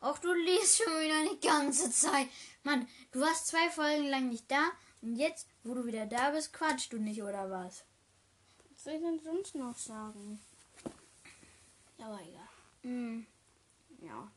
Auch 0.00 0.18
du 0.18 0.32
liest 0.32 0.76
schon 0.76 0.92
wieder 1.00 1.34
die 1.34 1.46
ganze 1.46 1.90
Zeit. 1.90 2.28
Mann, 2.62 2.86
du 3.12 3.20
warst 3.20 3.46
zwei 3.46 3.70
Folgen 3.70 4.08
lang 4.08 4.28
nicht 4.28 4.50
da 4.50 4.70
und 5.02 5.16
jetzt, 5.16 5.48
wo 5.64 5.74
du 5.74 5.86
wieder 5.86 6.06
da 6.06 6.30
bist, 6.30 6.52
quatschst 6.52 6.92
du 6.92 6.98
nicht 6.98 7.22
oder 7.22 7.50
was? 7.50 7.84
Was 8.70 8.84
soll 8.84 8.94
ich 8.94 9.02
denn 9.02 9.20
sonst 9.20 9.54
noch 9.54 9.76
sagen? 9.76 10.40
Aber 11.98 12.20
egal. 12.20 12.90
Mm. 12.90 13.26
Ja. 14.00 14.30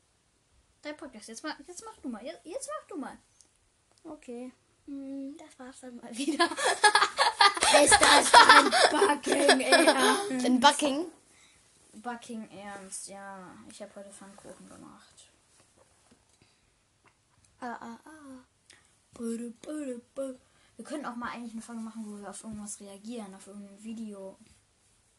Dein 0.82 0.96
Podcast. 0.96 1.28
Jetzt 1.28 1.44
mach, 1.44 1.58
jetzt 1.66 1.84
mach 1.84 1.96
du 1.98 2.08
mal. 2.08 2.24
Jetzt, 2.24 2.44
jetzt 2.44 2.70
mach 2.78 2.88
du 2.88 2.96
mal. 2.96 3.18
Okay. 4.04 4.52
Hm, 4.90 5.36
das 5.38 5.56
war's 5.56 5.80
dann 5.80 5.96
mal 5.96 6.16
wieder. 6.16 6.44
Ist 7.84 8.00
das 8.00 8.32
ein 8.48 8.70
Bucking 8.90 9.60
Ernst? 9.60 10.44
Ein 10.44 10.58
Bucking? 10.58 11.06
Bucking 11.92 12.50
Ernst, 12.50 13.06
ja. 13.06 13.54
Ich 13.70 13.80
habe 13.80 13.94
heute 13.94 14.10
Pfannkuchen 14.10 14.68
gemacht. 14.68 15.30
Ah, 17.60 17.78
ah, 17.80 17.98
ah. 18.04 18.44
Wir 19.16 20.84
können 20.84 21.06
auch 21.06 21.14
mal 21.14 21.30
eigentlich 21.30 21.52
eine 21.52 21.62
Folge 21.62 21.82
machen, 21.82 22.04
wo 22.04 22.18
wir 22.18 22.30
auf 22.30 22.42
irgendwas 22.42 22.80
reagieren, 22.80 23.32
auf 23.34 23.46
irgendein 23.46 23.84
Video. 23.84 24.38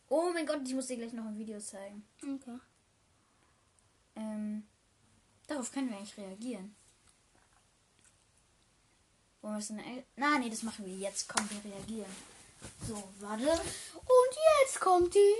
Oh 0.09 0.31
mein 0.33 0.45
Gott, 0.45 0.59
ich 0.65 0.73
muss 0.73 0.87
dir 0.87 0.97
gleich 0.97 1.13
noch 1.13 1.25
ein 1.25 1.37
Video 1.37 1.59
zeigen. 1.59 2.03
Okay. 2.21 2.57
Ähm, 4.15 4.63
darauf 5.47 5.71
können 5.71 5.89
wir 5.89 5.97
eigentlich 5.97 6.17
reagieren. 6.17 6.75
Wollen 9.41 9.55
wir 9.55 9.59
es. 9.59 9.73
Na, 10.15 10.37
nee, 10.39 10.49
das 10.49 10.63
machen 10.63 10.85
wir 10.85 10.95
jetzt. 10.95 11.27
Komm, 11.27 11.47
wir 11.49 11.71
reagieren. 11.71 12.11
So, 12.87 13.03
warte. 13.19 13.43
Und 13.43 14.37
jetzt 14.61 14.79
kommt 14.79 15.13
die 15.13 15.35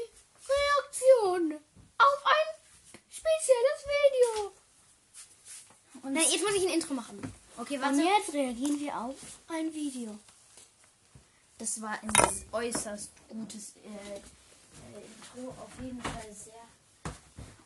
Reaktion 0.47 1.59
auf 1.97 2.25
ein 2.25 2.95
spezielles 3.09 3.85
Video. 3.85 4.51
Und 6.01 6.13
Nein, 6.13 6.23
jetzt 6.31 6.41
muss 6.41 6.55
ich 6.55 6.63
ein 6.63 6.73
Intro 6.73 6.93
machen. 6.95 7.21
Okay, 7.57 7.79
warte. 7.79 7.95
Und 7.95 8.05
jetzt 8.05 8.33
reagieren 8.33 8.79
wir 8.79 8.97
auf 8.97 9.15
ein 9.47 9.71
Video. 9.73 10.17
Das 11.59 11.79
war 11.79 11.91
ein 12.01 12.11
äußerst 12.51 13.11
gutes 13.29 13.75
äh, 13.75 14.17
äh, 14.17 15.03
Intro. 15.05 15.51
Auf 15.61 15.69
jeden 15.79 16.01
Fall 16.01 16.33
sehr 16.33 16.53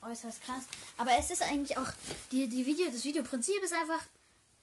äußerst 0.02 0.41
krass. 0.43 0.63
Aber 0.98 1.12
es 1.17 1.32
ist 1.32 1.41
eigentlich 1.41 1.78
auch 1.78 1.88
die, 2.32 2.50
die 2.50 2.65
Video, 2.65 2.91
das 2.91 3.06
Videoprinzip 3.06 3.63
ist 3.63 3.74
einfach 3.74 4.02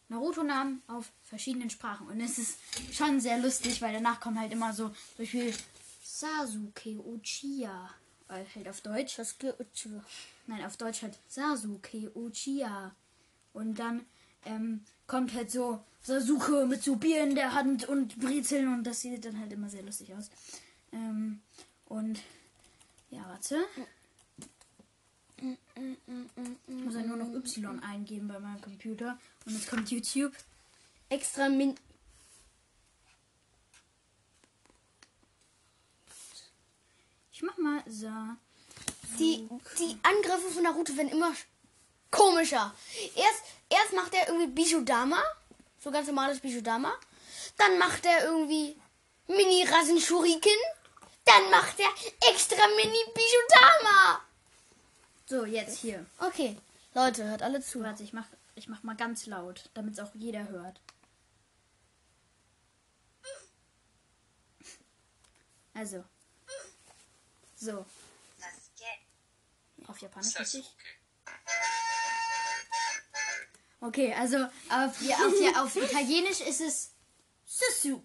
Naruto-Namen 0.08 0.82
auf 0.88 1.10
verschiedenen 1.22 1.70
Sprachen. 1.70 2.06
Und 2.08 2.20
es 2.20 2.38
ist 2.38 2.58
schon 2.92 3.20
sehr 3.20 3.38
lustig, 3.38 3.80
weil 3.82 3.92
danach 3.92 4.20
kommt 4.20 4.38
halt 4.38 4.52
immer 4.52 4.72
so, 4.72 4.88
zum 4.88 4.96
Beispiel 5.18 5.54
Sasuke 6.02 6.98
Uchiha. 7.00 7.90
Weil 8.28 8.46
halt 8.54 8.68
auf 8.68 8.80
Deutsch. 8.80 9.16
Sasuke 9.16 9.54
Uchiha. 9.58 10.02
Nein, 10.46 10.64
auf 10.64 10.76
Deutsch 10.76 11.02
halt 11.02 11.18
Sasuke 11.28 12.10
Uchiha. 12.14 12.94
Und 13.52 13.78
dann 13.78 14.04
ähm, 14.44 14.84
kommt 15.06 15.34
halt 15.34 15.50
so 15.50 15.82
Sasuke 16.02 16.66
mit 16.66 16.82
so 16.82 16.96
Bier 16.96 17.22
in 17.22 17.34
der 17.34 17.54
Hand 17.54 17.88
und 17.88 18.18
Brezeln 18.18 18.72
und 18.72 18.84
das 18.84 19.00
sieht 19.00 19.24
dann 19.24 19.38
halt 19.38 19.52
immer 19.52 19.68
sehr 19.68 19.82
lustig 19.82 20.14
aus. 20.14 20.30
Ähm, 20.92 21.40
und 21.86 22.18
ja, 23.10 23.24
warte. 23.28 23.64
Ich 25.42 26.84
muss 26.84 26.94
ja 26.94 27.02
nur 27.02 27.16
noch 27.16 27.34
Y 27.34 27.80
eingeben 27.80 28.28
bei 28.28 28.38
meinem 28.38 28.60
Computer 28.60 29.18
und 29.44 29.54
jetzt 29.54 29.68
kommt 29.68 29.90
YouTube. 29.90 30.32
Extra 31.08 31.48
Min. 31.48 31.74
Ich 37.32 37.42
mach 37.42 37.56
mal 37.58 37.82
so. 37.86 38.08
Die, 39.18 39.48
die 39.78 39.98
Angriffe 40.02 40.50
von 40.54 40.62
Naruto 40.62 40.96
werden 40.96 41.10
immer 41.10 41.32
komischer. 42.10 42.74
Erst, 43.16 43.42
erst 43.68 43.92
macht 43.94 44.14
er 44.14 44.28
irgendwie 44.28 44.46
Bijudama. 44.46 45.22
So 45.80 45.90
ganz 45.90 46.06
normales 46.06 46.38
Bijudama. 46.38 46.94
Dann 47.56 47.78
macht 47.78 48.06
er 48.06 48.24
irgendwie 48.26 48.76
Mini 49.26 49.64
Rasen 49.64 50.00
Shuriken. 50.00 50.52
Dann 51.24 51.50
macht 51.50 51.80
er 51.80 51.90
extra 52.30 52.64
Mini 52.76 53.04
Bijudama. 53.12 54.20
So, 55.32 55.46
jetzt 55.46 55.78
hier. 55.78 56.04
Okay. 56.18 56.58
Leute, 56.92 57.24
hört 57.24 57.40
alle 57.40 57.62
zu. 57.62 57.82
Warte, 57.82 58.02
ich 58.02 58.12
mach, 58.12 58.26
ich 58.54 58.68
mach 58.68 58.82
mal 58.82 58.94
ganz 58.94 59.24
laut, 59.24 59.70
damit 59.72 59.94
es 59.94 60.00
auch 60.00 60.14
jeder 60.14 60.46
hört. 60.50 60.78
Also. 65.72 66.04
So. 67.56 67.86
Auf 69.86 69.98
Japanisch 70.02 70.38
richtig? 70.38 70.66
Okay, 73.80 74.12
also 74.12 74.36
auf, 74.36 75.00
ja, 75.00 75.16
auf, 75.16 75.40
ja, 75.40 75.62
auf 75.62 75.76
Italienisch 75.76 76.42
ist 76.42 76.60
es 76.60 76.90
Sasuke. 77.46 78.04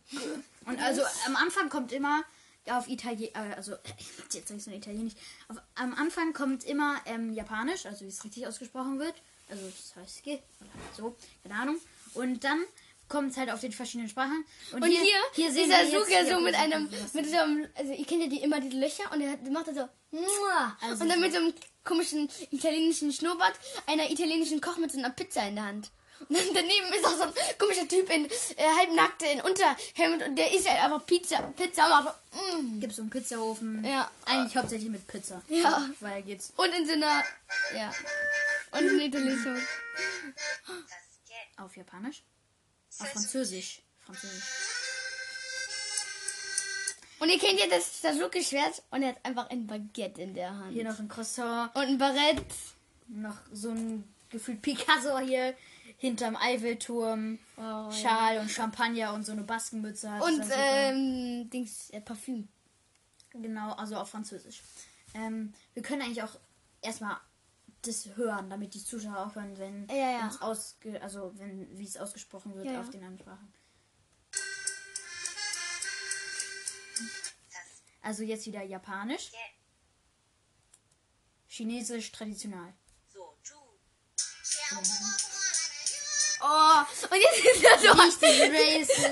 Und 0.63 0.79
also 0.79 1.03
am 1.25 1.35
Anfang 1.35 1.67
kommt 1.67 1.91
immer 1.91 2.23
auf 2.71 2.87
Italienisch, 2.87 3.33
äh, 3.35 3.53
also 3.55 3.73
jetzt 4.31 4.47
sag 4.47 4.57
ich 4.57 4.63
so 4.63 4.71
Italienisch. 4.71 5.13
Auf, 5.47 5.57
am 5.75 5.93
Anfang 5.93 6.33
kommt 6.33 6.63
immer 6.63 6.95
ähm, 7.05 7.33
Japanisch, 7.33 7.85
also 7.85 8.05
wie 8.05 8.09
es 8.09 8.23
richtig 8.23 8.47
ausgesprochen 8.47 8.99
wird. 8.99 9.15
Also 9.49 9.63
Sasuke 9.69 10.39
oder 10.59 10.69
so, 10.95 11.15
keine 11.43 11.55
Ahnung. 11.55 11.77
Und 12.13 12.43
dann 12.43 12.63
kommt 13.07 13.31
es 13.31 13.37
halt 13.37 13.49
auf 13.49 13.61
den 13.61 13.71
verschiedenen 13.71 14.09
Sprachen. 14.09 14.43
Und 14.73 14.81
hier, 14.85 14.99
hier 15.33 15.51
sehen 15.51 15.65
dieser 15.65 15.77
wir 15.89 16.09
ja, 16.09 16.25
so 16.25 16.41
mit 16.41 16.55
einem, 16.55 16.89
mit 17.13 17.29
so 17.29 17.37
einem, 17.37 17.67
also 17.75 17.93
ihr 17.93 18.05
kennt 18.05 18.23
ja 18.23 18.27
die, 18.27 18.41
immer 18.41 18.59
diese 18.59 18.77
Löcher 18.77 19.09
und 19.13 19.21
er 19.21 19.31
hat- 19.31 19.49
macht 19.49 19.67
so. 19.67 19.87
Also 20.81 21.03
und 21.03 21.09
dann 21.09 21.21
mit 21.21 21.31
so 21.31 21.37
einem 21.39 21.53
komischen 21.85 22.29
italienischen 22.51 23.13
Schnurrbart, 23.13 23.53
einer 23.85 24.09
italienischen 24.11 24.59
Koch 24.59 24.77
mit 24.77 24.91
so 24.91 24.97
einer 24.99 25.09
Pizza 25.11 25.47
in 25.47 25.55
der 25.55 25.65
Hand. 25.65 25.89
Und 26.19 26.37
dann 26.37 26.53
daneben 26.53 26.93
ist 26.93 27.05
auch 27.05 27.17
so 27.17 27.23
ein 27.23 27.33
komischer 27.57 27.87
Typ 27.87 28.09
in 28.09 28.25
äh, 28.25 28.29
halbnackt 28.77 29.23
in 29.23 29.41
Unterhemd 29.41 30.23
und 30.27 30.35
der 30.35 30.53
isst 30.53 30.69
halt 30.69 30.83
einfach 30.83 31.05
Pizza, 31.05 31.41
Pizza 31.55 31.87
macht 31.89 32.15
so, 32.31 32.61
mm. 32.61 32.79
Gibt 32.79 32.93
so 32.93 33.01
einen 33.01 33.09
Pizzaofen. 33.09 33.83
Ja. 33.83 34.09
Eigentlich 34.25 34.57
hauptsächlich 34.57 34.89
mit 34.89 35.07
Pizza. 35.07 35.41
Ja. 35.47 35.89
Weil 35.99 36.23
geht's. 36.23 36.53
Und 36.55 36.73
in 36.73 36.85
so 36.85 36.93
einer, 36.93 37.23
ja. 37.75 37.93
Und 38.71 38.87
in 38.87 38.99
italienischen. 38.99 39.61
Auf 41.57 41.75
Japanisch? 41.75 42.23
Auf 42.99 43.09
Französisch. 43.09 43.81
Französisch. 44.05 44.43
Und 47.19 47.29
ihr 47.29 47.39
kennt 47.39 47.59
ja 47.59 47.65
das 47.67 48.01
Sasuke-Schwert 48.01 48.83
und 48.91 49.01
er 49.01 49.09
hat 49.09 49.25
einfach 49.25 49.49
ein 49.49 49.65
Baguette 49.65 50.21
in 50.21 50.35
der 50.35 50.51
Hand. 50.51 50.73
Hier 50.73 50.83
noch 50.83 50.99
ein 50.99 51.07
Croissant. 51.07 51.75
Und 51.75 51.83
ein 51.83 51.97
Barett. 51.97 52.45
Noch 53.07 53.37
so 53.51 53.71
ein 53.71 54.03
gefühlt 54.29 54.61
Picasso 54.61 55.17
hier 55.19 55.55
hinterm 55.97 56.35
Eiffelturm. 56.35 57.39
Oh, 57.57 57.91
Schal 57.91 58.39
und 58.39 58.49
Champagner 58.49 59.13
und 59.13 59.25
so 59.25 59.31
eine 59.33 59.43
Baskenmütze. 59.43 60.11
hat. 60.11 60.21
Und 60.21 60.43
ähm, 60.51 61.49
Dings, 61.49 61.89
äh, 61.89 62.01
Parfüm. 62.01 62.47
Genau, 63.31 63.73
also 63.73 63.97
auf 63.97 64.09
Französisch. 64.09 64.61
Ähm, 65.13 65.53
wir 65.73 65.83
können 65.83 66.01
eigentlich 66.01 66.23
auch 66.23 66.39
erstmal 66.81 67.17
das 67.83 68.07
hören, 68.15 68.49
damit 68.49 68.73
die 68.73 68.83
Zuschauer 68.83 69.27
auch 69.27 69.35
hören, 69.35 69.57
wenn 69.57 69.87
Ja, 69.89 69.95
ja. 70.11 70.21
wenn's 70.23 70.41
ausge 70.41 71.01
also 71.01 71.31
wenn 71.37 71.77
wie 71.77 71.85
es 71.85 71.97
ausgesprochen 71.97 72.55
wird 72.55 72.65
Ja, 72.65 72.73
ja. 72.73 72.81
auf 72.81 72.89
den 72.89 73.03
anderen 73.03 73.19
Sprachen. 73.19 73.53
Also 78.01 78.23
jetzt 78.23 78.45
wieder 78.45 78.63
Japanisch. 78.63 79.31
Chinesisch 81.47 82.11
traditional. 82.11 82.73
Oh, 86.41 86.81
und 87.09 87.21
jetzt 87.21 87.45
ist 87.45 87.63
er 87.63 87.79
so. 87.79 87.91
Richtig 88.01 88.41
racist. 88.41 89.09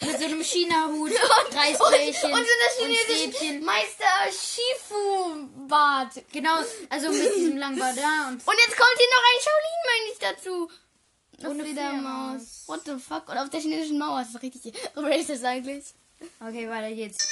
Mit 0.06 0.18
so 0.18 0.24
einem 0.24 0.42
China-Hut, 0.42 1.12
Reisbällchen 1.54 2.32
und, 2.32 2.38
und 2.38 2.46
so 2.46 2.52
einer 2.52 2.88
und 2.88 2.94
chinesischen. 3.06 3.64
Meister 3.64 4.04
Shifu-Bart. 4.30 6.22
Genau, 6.32 6.56
also 6.90 7.10
mit 7.10 7.36
diesem 7.36 7.56
langen 7.56 7.78
Bada 7.78 8.28
und 8.28 8.46
Und 8.46 8.56
jetzt 8.66 8.76
kommt 8.76 8.96
hier 8.98 9.10
noch 9.10 9.24
ein 9.30 9.40
Shaolin-Mönch 9.44 10.18
dazu. 10.20 10.70
Ohne 11.48 11.64
Fledermaus. 11.64 12.64
What 12.66 12.80
the 12.84 12.98
fuck? 12.98 13.28
Und 13.28 13.38
auf 13.38 13.50
der 13.50 13.60
chinesischen 13.60 13.98
Mauer 13.98 14.22
ist 14.22 14.34
das 14.34 14.42
richtig 14.42 14.74
racist 14.96 15.44
eigentlich. 15.44 15.84
Okay, 16.40 16.68
weiter 16.68 16.94
geht's. 16.94 17.28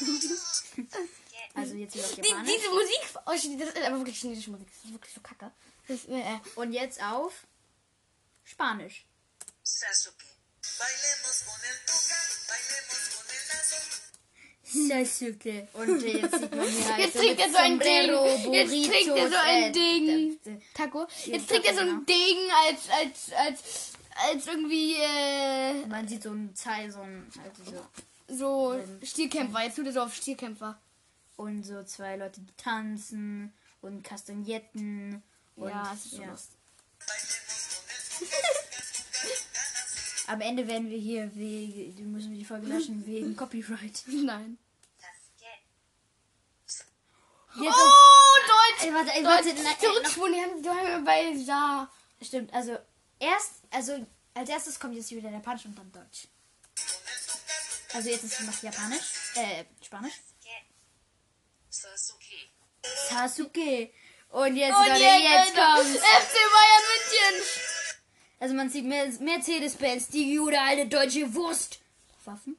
Also 1.52 1.74
jetzt 1.74 1.94
wieder 1.94 2.04
auf 2.04 2.14
Die, 2.14 2.22
diese 2.22 2.70
Musik, 2.70 3.00
oh, 3.26 3.32
das 3.32 3.44
ist 3.44 3.76
einfach 3.76 3.98
wirklich 3.98 4.18
chinesische 4.18 4.50
Musik. 4.50 4.68
Das 4.68 4.84
ist 4.84 4.92
wirklich 4.92 5.12
so 5.12 5.20
kacke. 5.20 5.50
Ist, 5.88 6.08
äh, 6.08 6.22
Und 6.54 6.72
jetzt 6.72 7.02
auf 7.02 7.32
Spanisch. 8.50 9.06
Sasuke. 9.62 10.26
Bailemos 10.78 11.42
con 11.46 11.60
el 11.70 11.78
tuca, 11.86 12.18
bailemos 12.48 13.02
con 13.14 13.26
el 13.36 13.42
lazo. 13.50 13.80
Sasuke. 14.88 15.68
Und 15.72 16.02
jetzt 16.02 16.38
sieht 16.40 16.54
man 16.54 16.68
hier 16.68 16.88
halt 16.92 17.04
Jetzt 17.04 17.16
trägt 17.16 17.30
mit 17.30 17.40
er 17.40 17.50
so 17.50 17.58
ein 17.58 17.72
Sombrero, 17.72 18.36
Ding. 18.36 18.52
Jetzt 18.52 18.90
trägt 18.90 19.08
er 19.08 19.30
so 19.30 19.36
ein 19.36 19.72
Ding. 19.72 20.40
Taco. 20.74 21.06
Jetzt 21.26 21.48
trägt 21.48 21.64
er 21.66 21.74
so 21.74 21.80
ein 21.80 22.06
Ding 22.06 22.38
als, 22.66 22.88
als, 22.90 23.32
als, 23.32 23.92
als 24.26 24.46
irgendwie, 24.46 24.94
äh, 24.94 25.86
Man 25.86 26.08
sieht 26.08 26.22
so 26.22 26.30
ein 26.30 26.54
Teil, 26.54 26.90
so 26.90 27.00
ein, 27.00 27.30
also 27.42 27.88
so. 28.28 28.82
so 28.82 29.06
Stierkämpfer. 29.06 29.62
Jetzt 29.62 29.76
tut 29.76 29.86
er 29.86 29.92
so 29.92 30.00
auf 30.02 30.14
Stierkämpfer. 30.14 30.80
Und 31.36 31.62
so 31.62 31.82
zwei 31.84 32.16
Leute, 32.16 32.40
die 32.40 32.52
tanzen 32.56 33.54
und 33.80 34.02
Kastagnetten. 34.02 35.22
Und, 35.56 35.68
ja, 35.68 35.92
es 35.94 36.04
ist 36.06 36.10
so 36.12 36.22
ja. 36.22 36.30
lustig. 36.30 36.59
Am 40.26 40.40
Ende 40.40 40.66
werden 40.68 40.90
wir 40.90 40.98
hier 40.98 41.30
wegen, 41.34 41.96
die 41.96 42.02
müssen 42.02 42.30
wir 42.30 42.38
die 42.38 42.44
Folge 42.44 42.66
löschen 42.66 43.04
wegen 43.06 43.36
Copyright. 43.36 44.02
Nein. 44.06 44.58
Oh, 47.52 47.62
Deutsch! 47.62 48.86
Ey, 48.86 48.94
warte, 48.94 49.10
ey, 49.10 49.24
warte, 49.24 49.52
Deutsch. 49.52 49.66
ey, 49.66 49.78
Zurückspulen, 49.80 50.34
die 50.62 50.68
haben, 50.68 50.86
wir 50.86 51.00
bei 51.04 51.30
Ja. 51.32 51.90
Stimmt, 52.22 52.52
also 52.54 52.78
erst, 53.18 53.54
also 53.70 54.06
als 54.34 54.48
erstes 54.48 54.78
kommt 54.78 54.94
jetzt 54.94 55.10
wieder 55.10 55.30
Japanisch 55.30 55.64
und 55.64 55.76
dann 55.76 55.90
Deutsch. 55.90 56.28
Also 57.92 58.08
jetzt 58.08 58.22
ist 58.24 58.40
noch 58.42 58.62
Japanisch, 58.62 59.34
äh, 59.34 59.64
Spanisch. 59.84 60.12
Sasuke. 61.70 62.36
Sasuke. 63.08 63.90
Und 64.30 64.54
jetzt, 64.56 64.76
Und 64.76 64.86
Leute, 64.88 65.00
jetzt, 65.02 65.24
jetzt 65.24 65.54
kommt's. 65.54 65.96
FC 65.96 66.34
Bayern 66.54 66.84
München! 66.86 67.79
Also 68.40 68.54
man 68.54 68.68
sieht 68.70 68.84
Mer- 68.86 69.06
Mercedes-Benz, 69.20 70.08
die 70.08 70.36
gute 70.36 70.58
alte 70.60 70.86
deutsche 70.86 71.32
Wurst. 71.34 71.78
Waffen? 72.24 72.56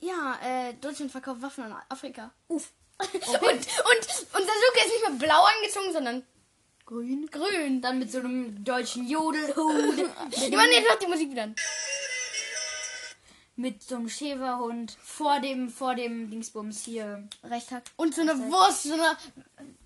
Ja, 0.00 0.38
äh, 0.42 0.74
Deutschland 0.74 1.10
verkauft 1.12 1.42
Waffen 1.42 1.64
an 1.64 1.76
Afrika. 1.88 2.32
Uff. 2.48 2.72
Und, 2.98 3.12
und, 3.12 3.22
und 3.52 3.66
Sasuke 4.32 4.78
ist 4.78 4.92
nicht 4.92 5.08
mehr 5.08 5.18
blau 5.28 5.44
angezogen, 5.44 5.92
sondern 5.92 6.22
grün. 6.86 7.28
Grün. 7.30 7.82
Dann 7.82 7.98
mit 7.98 8.10
so 8.10 8.18
einem 8.20 8.64
deutschen 8.64 9.06
Jodelhut. 9.06 10.10
Ich 10.30 10.50
meine, 10.56 10.72
jetzt 10.72 10.88
macht 10.88 11.02
die 11.02 11.06
Musik 11.06 11.30
wieder 11.30 11.42
an. 11.42 11.54
Mit 13.58 13.82
so 13.82 13.96
einem 13.96 14.08
Schäferhund 14.08 14.96
vor 15.02 15.40
dem, 15.40 15.70
vor 15.70 15.94
dem 15.94 16.30
Dingsbums 16.30 16.84
hier. 16.84 17.26
Rechthack. 17.42 17.84
Und 17.96 18.14
so 18.14 18.20
eine 18.20 18.38
Wurst, 18.50 18.82
so 18.84 18.92
eine 18.92 19.16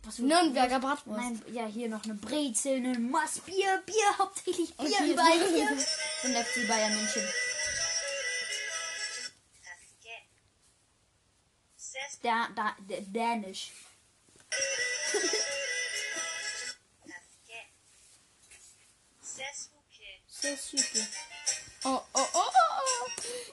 Was 0.03 0.17
für- 0.17 0.23
Nürnberger 0.23 0.81
Bratwurst. 0.81 1.21
Nein, 1.21 1.43
ja, 1.53 1.67
hier 1.67 1.89
noch 1.89 2.05
eine 2.05 2.15
Brezel, 2.15 2.85
ein 2.85 3.11
Mass, 3.11 3.39
Bier, 3.41 3.83
Bier, 3.87 4.19
hauptsächlich 4.19 4.75
Bier, 4.77 4.89
hier- 4.89 5.13
überall 5.13 5.39
Bier. 5.39 5.69
Und 6.25 6.35
FC 6.37 6.67
Bayern 6.69 6.95
München. 6.95 7.23
Da, 12.23 12.49
da, 12.55 12.77
da, 12.87 12.97
Dänisch. 13.01 13.73
Sasuke. 20.29 21.07
Oh, 21.85 22.03
oh, 22.15 22.29
oh, 22.35 22.51
oh. 22.53 22.80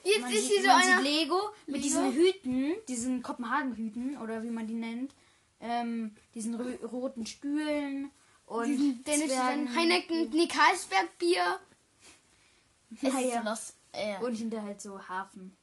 Jetzt 0.04 0.20
Man, 0.20 0.32
ist 0.32 0.42
sieht, 0.48 0.60
hier 0.60 0.62
so 0.62 0.70
einer. 0.70 1.02
Lego 1.02 1.40
mit 1.66 1.76
Lego? 1.76 1.82
diesen 1.82 2.12
Hüten, 2.12 2.74
diesen 2.88 3.22
Kopenhagen-Hüten 3.22 4.16
oder 4.18 4.42
wie 4.42 4.50
man 4.50 4.66
die 4.66 4.74
nennt, 4.74 5.12
ähm, 5.60 6.14
diesen 6.34 6.54
roten 6.54 7.26
Stühlen 7.26 8.10
und 8.46 9.04
dänischen 9.04 9.28
Zwergen- 9.30 9.74
Heineken, 9.76 10.30
nee, 10.30 10.46
Karlsberg 10.48 11.18
Bier. 11.18 11.60
Ja, 13.02 13.08
Es 13.10 13.14
ist 13.16 13.32
ja. 13.34 13.42
los. 13.42 13.72
Ja. 13.94 14.18
und 14.20 14.34
hinter 14.34 14.62
halt 14.62 14.80
so 14.80 14.98
Hafen 15.08 15.54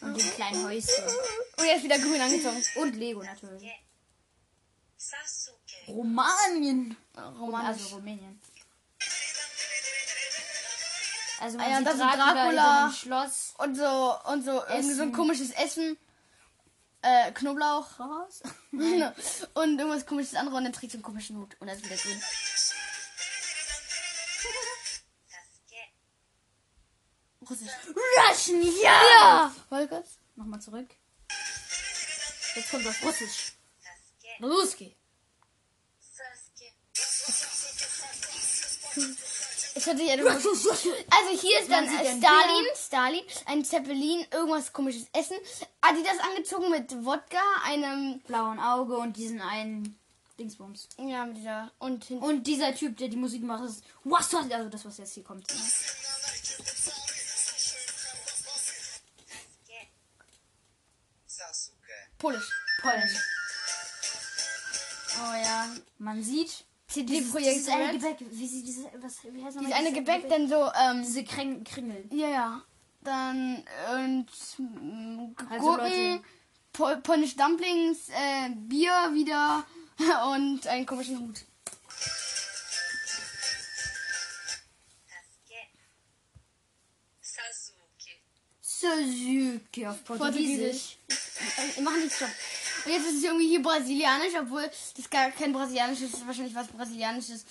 und 0.00 0.16
den 0.16 0.30
kleinen 0.32 0.64
Häuschen 0.64 1.04
Und 1.56 1.64
er 1.64 1.76
ist 1.76 1.82
wieder 1.84 1.98
grün 1.98 2.20
angezogen. 2.20 2.62
und 2.76 2.94
Lego 2.96 3.22
natürlich. 3.22 3.68
Romanien, 5.88 6.96
Romanisch. 7.16 7.82
also 7.82 7.96
Rumänien. 7.96 8.40
Also 11.40 11.58
Ah 11.58 11.62
man 11.62 11.70
ja, 11.70 11.78
sieht 11.78 11.86
das 11.86 11.94
ist 11.94 12.00
Dracula, 12.00 12.92
Schloss. 12.92 13.54
Und 13.58 13.76
so, 13.76 14.14
und 14.24 14.44
so, 14.44 14.62
irgendwie 14.68 14.94
so 14.94 15.02
ein 15.02 15.08
Essen. 15.08 15.12
komisches 15.12 15.50
Essen. 15.52 15.96
Äh, 17.02 17.30
Knoblauch 17.32 18.00
raus. 18.00 18.42
und 18.72 19.78
irgendwas 19.78 20.04
komisches 20.04 20.34
andere 20.34 20.56
und 20.56 20.64
dann 20.64 20.72
trägt 20.72 20.92
so 20.92 20.96
einen 20.96 21.04
komischen 21.04 21.36
Hut. 21.36 21.56
Und 21.60 21.68
er 21.68 21.74
ist 21.74 21.84
wieder 21.84 21.96
grün. 21.96 22.20
Russisch. 27.48 27.70
Russian, 28.28 28.62
ja! 28.82 29.52
Ja! 29.70 29.86
Kurz. 29.86 30.18
Nochmal 30.36 30.60
zurück. 30.60 30.88
Jetzt 32.54 32.70
kommt 32.70 32.84
das 32.84 33.02
Russisch. 33.02 33.52
Ruski. 34.42 34.96
Hört 39.88 39.98
sich 39.98 40.10
etwas. 40.10 40.44
Also 40.44 41.40
hier 41.40 41.60
ist 41.60 41.70
dann 41.70 41.84
äh, 41.86 41.88
ein 41.88 42.18
Stalin, 42.18 42.66
Stalin, 42.76 43.22
ein 43.46 43.64
Zeppelin, 43.64 44.26
irgendwas 44.30 44.70
komisches 44.70 45.06
Essen. 45.14 45.36
Adidas 45.80 46.18
angezogen 46.18 46.70
mit 46.70 46.92
Wodka, 47.06 47.40
einem, 47.64 48.20
Blauen 48.26 48.60
Auge 48.60 48.98
und 48.98 49.16
diesen 49.16 49.40
einen 49.40 49.98
Dingsbums. 50.38 50.90
ja, 50.98 51.24
mit 51.24 51.38
dieser, 51.38 51.72
und 51.78 52.04
hin, 52.04 52.18
Und 52.18 52.46
dieser 52.46 52.74
Typ, 52.74 52.98
der 52.98 53.08
die 53.08 53.16
Musik 53.16 53.42
macht, 53.42 53.64
ist 53.64 53.82
was 54.04 54.34
also 54.34 54.68
das 54.68 54.84
was 54.84 54.98
jetzt 54.98 55.14
hier 55.14 55.24
kommt. 55.24 55.46
Sasuke. 61.26 61.94
Polish. 62.18 62.50
Polnisch. 62.82 63.16
Oh 65.16 65.34
ja. 65.34 65.66
Man 65.98 66.22
sieht 66.22 66.67
CD-Projekt 67.06 67.56
dieses 67.56 67.68
eine. 67.72 67.92
Gebäck, 67.98 68.16
wie 68.30 68.46
sieht 68.46 68.66
dieses 68.66 68.84
was 69.00 69.24
wie 69.24 69.44
heißt 69.44 69.58
Dieses 69.60 69.72
eine 69.72 69.90
dieses 69.90 69.98
Gebäck, 69.98 70.28
dann 70.28 70.48
so, 70.48 70.70
ähm, 70.80 71.02
diese 71.02 71.24
Kring 71.24 71.64
Kringel. 71.64 72.04
ja, 72.12 72.28
ja. 72.28 72.62
Dann, 73.02 73.62
und, 73.94 74.26
mm, 74.58 75.34
Also, 75.50 75.64
Gurken, 75.64 75.86
Leute. 75.86 76.22
Pol 76.72 76.96
Polnish 76.98 77.36
Dumplings, 77.36 78.08
äh, 78.10 78.50
Bier 78.54 79.10
wieder 79.14 79.64
und 80.32 80.66
einen 80.66 80.84
komischen 80.86 81.18
Hut. 81.20 81.44
Sasuke. 87.20 88.12
Suzuki 88.60 89.86
auf 89.86 90.04
Portugiesisch. 90.04 90.98
Wir 91.74 91.82
machen 91.82 92.00
nichts 92.02 92.18
schon. 92.18 92.28
Und 92.84 92.92
jetzt 92.92 93.06
ist 93.06 93.16
es 93.18 93.24
irgendwie 93.24 93.48
hier 93.48 93.62
brasilianisch, 93.62 94.34
obwohl 94.40 94.68
das 94.96 95.10
gar 95.10 95.30
kein 95.30 95.52
brasilianisch 95.52 96.00
ist, 96.02 96.26
wahrscheinlich 96.26 96.54
was 96.54 96.68
brasilianisches, 96.68 97.44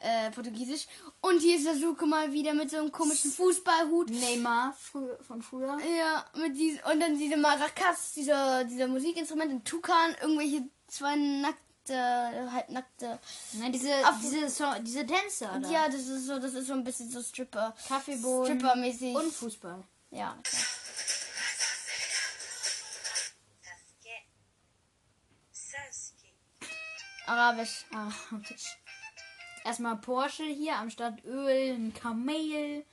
äh, 0.00 0.30
portugiesisch. 0.30 0.86
Und 1.20 1.40
hier 1.40 1.56
ist 1.56 1.64
Sasuke 1.64 2.06
mal 2.06 2.32
wieder 2.32 2.54
mit 2.54 2.70
so 2.70 2.76
einem 2.78 2.92
komischen 2.92 3.32
Fußballhut. 3.32 4.10
Neymar 4.10 4.72
frü 4.78 5.08
von 5.26 5.42
früher. 5.42 5.76
Ja, 5.98 6.24
mit 6.40 6.56
dies 6.56 6.78
und 6.90 7.00
dann 7.00 7.18
diese 7.18 7.36
Maracas, 7.36 8.12
dieser, 8.14 8.64
dieser 8.64 8.86
Musikinstrument, 8.88 9.50
ein 9.50 9.64
Tukan, 9.64 10.14
irgendwelche 10.22 10.62
zwei 10.86 11.16
nackte, 11.16 12.52
halbnackte. 12.52 13.18
Nein, 13.54 13.72
diese 13.72 13.92
Auf- 14.08 14.20
diese 14.22 14.48
so 14.48 14.64
diese 14.82 15.04
Dancer 15.04 15.58
da. 15.60 15.68
Ja, 15.70 15.86
das 15.88 16.06
ist 16.06 16.26
so, 16.26 16.38
das 16.38 16.54
ist 16.54 16.68
so 16.68 16.74
ein 16.74 16.84
bisschen 16.84 17.10
so 17.10 17.20
Stripper. 17.22 17.74
Kaffeebohnen 17.88 18.58
Stripper-mäßig. 18.60 19.14
und 19.16 19.32
Fußball. 19.32 19.82
Ja, 20.10 20.38
klar. 20.42 20.62
Arabisch. 27.28 27.84
Ah, 27.92 28.10
Erstmal 29.64 29.96
Porsche 29.96 30.44
hier 30.44 30.76
am 30.76 30.90
Start 30.90 31.22
Öl, 31.24 31.74
ein 31.74 31.92
Kamel, 31.94 32.84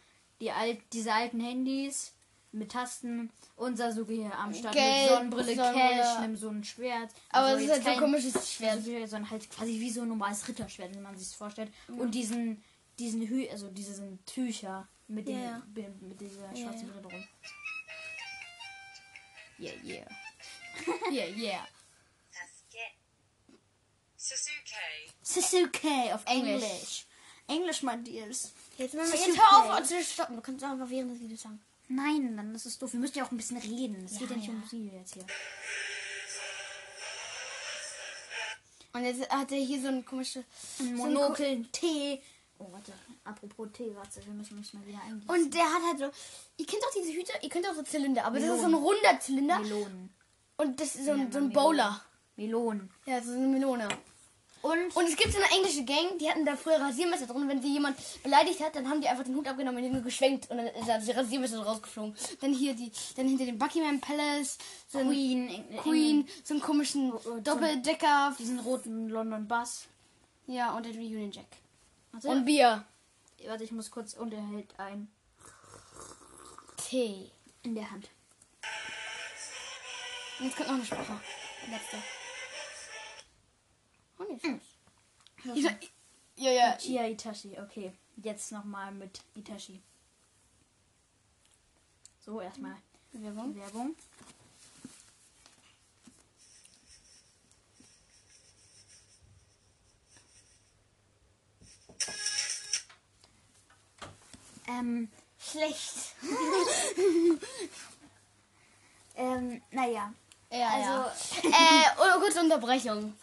die 0.41 0.51
alt, 0.51 0.79
diese 0.93 1.13
alten 1.13 1.39
Handys 1.39 2.13
mit 2.51 2.71
Tasten 2.71 3.31
und 3.55 3.77
Sasuke 3.77 4.13
hier 4.13 4.37
am 4.37 4.53
Start 4.53 4.73
Gelb, 4.75 5.01
mit 5.01 5.09
Sonnenbrille, 5.09 5.55
Sonnenbrille. 5.55 6.01
Cash, 6.01 6.19
nimm 6.21 6.35
so 6.35 6.49
ein 6.49 6.63
Schwert. 6.63 7.11
Aber 7.29 7.47
Also 7.47 7.57
es 7.57 7.63
ist 7.63 7.71
halt 7.71 7.83
so 7.83 7.89
ein 7.91 7.99
komisches 7.99 8.53
Schwert. 8.53 8.83
Sondern 8.83 9.29
halt 9.29 9.49
quasi 9.49 9.79
wie 9.79 9.89
so 9.89 10.01
ein 10.01 10.07
normales 10.09 10.47
Ritterschwert, 10.47 10.93
wenn 10.95 11.03
man 11.03 11.17
sich 11.17 11.27
das 11.29 11.35
vorstellt. 11.37 11.71
Und 11.87 12.11
diesen, 12.11 12.63
diesen 12.99 13.21
Hü 13.27 13.47
also 13.49 13.69
diese 13.69 13.93
sind 13.93 14.25
Tücher 14.25 14.87
mit, 15.07 15.27
den, 15.27 15.41
Ja. 15.43 15.61
mit, 16.01 16.19
dieser 16.19 16.51
Ja, 16.53 16.55
schwarzen 16.55 16.87
ja. 16.87 16.93
Brille 16.93 17.01
drum. 17.01 17.27
Yeah, 19.59 19.73
yeah. 19.83 20.05
Yeah, 21.11 21.27
yeah. 21.37 21.67
Sasuke. 24.27 25.11
Sasuke. 25.21 26.15
Auf 26.15 26.25
Englisch. 26.25 26.63
Englisch. 26.63 27.05
Englisch, 27.47 27.83
mein 27.83 28.03
Deals. 28.03 28.53
Jetzt, 28.77 28.93
Sasuke. 28.93 29.17
jetzt 29.17 29.37
hör 29.39 29.77
auf 29.77 29.83
zu 29.83 30.03
stoppen. 30.03 30.35
Du 30.35 30.41
kannst 30.41 30.63
auch 30.65 30.69
einfach 30.71 30.89
während 30.89 31.11
des 31.11 31.19
Videos 31.19 31.41
sagen. 31.43 31.61
Nein, 31.87 32.35
dann 32.35 32.55
ist 32.55 32.65
es 32.65 32.79
doof. 32.79 32.91
Wir 32.93 32.99
müssen 32.99 33.17
ja 33.19 33.25
auch 33.25 33.31
ein 33.31 33.37
bisschen 33.37 33.57
reden. 33.57 34.03
Es 34.05 34.13
Ja, 34.13 34.19
geht 34.21 34.29
ja 34.31 34.35
nicht 34.37 34.47
ja. 34.47 34.53
um 34.53 34.59
Musik 34.61 34.91
jetzt 34.93 35.13
hier. 35.13 35.25
Und 38.93 39.03
jetzt 39.05 39.29
hat 39.29 39.51
er 39.51 39.57
hier 39.59 39.81
so 39.81 39.89
ein 39.89 40.03
komisches. 40.05 40.43
Monokel, 40.79 41.63
Tee. 41.71 42.21
Oh, 42.57 42.67
warte. 42.71 42.93
Apropos 43.25 43.67
Tee, 43.73 43.93
warte. 43.93 44.25
Wir 44.25 44.33
müssen 44.33 44.57
uns 44.57 44.73
mal 44.73 44.85
wieder 44.87 45.01
eingehen. 45.03 45.29
Und 45.29 45.53
der 45.53 45.65
hat 45.65 45.81
halt 45.83 45.99
so. 45.99 46.05
Ihr 46.57 46.65
kennt 46.65 46.81
doch 46.81 46.93
diese 46.97 47.11
Hüte, 47.13 47.33
ihr 47.41 47.49
kennt 47.49 47.65
doch 47.65 47.75
so 47.75 47.83
Zylinder, 47.83 48.25
aber 48.25 48.39
das 48.39 48.49
ist 48.49 48.59
so 48.61 48.65
ein 48.65 48.71
Melonen. 48.71 48.83
runder 49.03 49.19
Zylinder. 49.19 49.59
Melonen. 49.59 50.15
Und 50.57 50.79
das 50.79 50.95
ist 50.95 51.05
so 51.05 51.11
ein, 51.11 51.25
Ja, 51.25 51.31
so 51.31 51.37
ein 51.39 51.47
Melonen. 51.49 51.53
Bowler. 51.53 52.05
Melonen. 52.37 52.91
Ja, 53.05 53.21
so 53.21 53.31
eine 53.33 53.47
Melone. 53.47 53.87
Und, 54.65 54.95
Und 54.95 55.07
es 55.07 55.15
gibt 55.15 55.31
so 55.31 55.37
eine 55.37 55.51
englische 55.51 55.83
Gang, 55.85 56.17
die 56.19 56.27
hatten 56.29 56.43
da 56.45 56.55
früher 56.55 56.79
Rasiermesser 56.81 57.27
drin. 57.27 57.47
Wenn 57.47 57.61
sie 57.61 57.73
jemand 57.73 57.97
beleidigt 58.23 58.59
hat, 58.61 58.75
dann 58.75 58.89
haben 58.89 58.99
die 58.99 59.07
einfach 59.07 59.23
den 59.23 59.35
Hut 59.35 59.47
abgenommen 59.47 59.83
und 59.85 59.93
den 59.93 60.03
geschwenkt. 60.03 60.49
Und 60.49 60.57
dann 60.57 60.67
ist 60.67 60.87
das 60.87 61.15
Rasiermesser 61.15 61.63
rausgeflogen. 61.63 62.15
Dann 62.41 62.51
hier 62.53 62.73
die, 62.73 62.91
dann 63.15 63.27
hinter 63.27 63.45
dem 63.45 63.59
Buckingham 63.59 63.99
Palace, 63.99 64.57
so 64.87 64.97
ein 64.99 65.07
Queen. 65.09 65.49
Eng- 65.49 65.77
Queen, 65.77 66.27
so 66.43 66.55
einen 66.55 66.63
komischen 66.63 67.11
so- 67.23 67.39
Doppeldecker. 67.41 68.35
Diesen 68.39 68.59
roten 68.59 69.09
London 69.09 69.47
Bass. 69.47 69.85
Ja, 70.47 70.75
und 70.75 70.85
den 70.85 70.95
Union 70.97 71.31
Jack. 71.31 71.45
Warte. 72.11 72.27
Und 72.29 72.45
Bier. 72.45 72.83
warte, 73.47 73.63
ich 73.63 73.71
muss 73.71 73.91
kurz. 73.91 74.13
Und 74.15 74.33
er 74.33 74.41
hält 74.47 74.79
ein 74.79 75.07
Tee. 76.89 77.29
in 77.63 77.75
der 77.75 77.89
Hand. 77.91 78.09
Und 80.39 80.45
jetzt 80.47 80.55
kommt 80.57 80.69
noch 80.69 80.75
eine 80.75 80.85
Sprache. 80.85 81.19
Letzte. 81.69 81.97
Oh, 84.19 84.23
nee, 84.29 84.39
Hm. 84.41 84.61
ja, 85.55 85.71
ja, 86.37 86.51
ja. 86.51 86.77
Chia 86.77 87.07
Itachi. 87.07 87.57
Okay. 87.59 87.91
Jetzt 88.17 88.51
nochmal 88.51 88.91
mit 88.91 89.21
Itachi. 89.35 89.81
So, 92.25 92.41
erstmal 92.41 92.75
Werbung. 93.11 93.55
Werbung. 93.55 93.95
Ähm, 104.67 105.09
Schlecht. 105.39 106.15
ähm, 109.15 109.61
naja. 109.71 110.13
Ja, 110.51 110.69
Also- 110.69 111.47
ja. 111.49 111.49
äh, 111.49 111.85
oh, 111.99 112.19
kurze 112.19 112.39
Unterbrechung. 112.41 113.13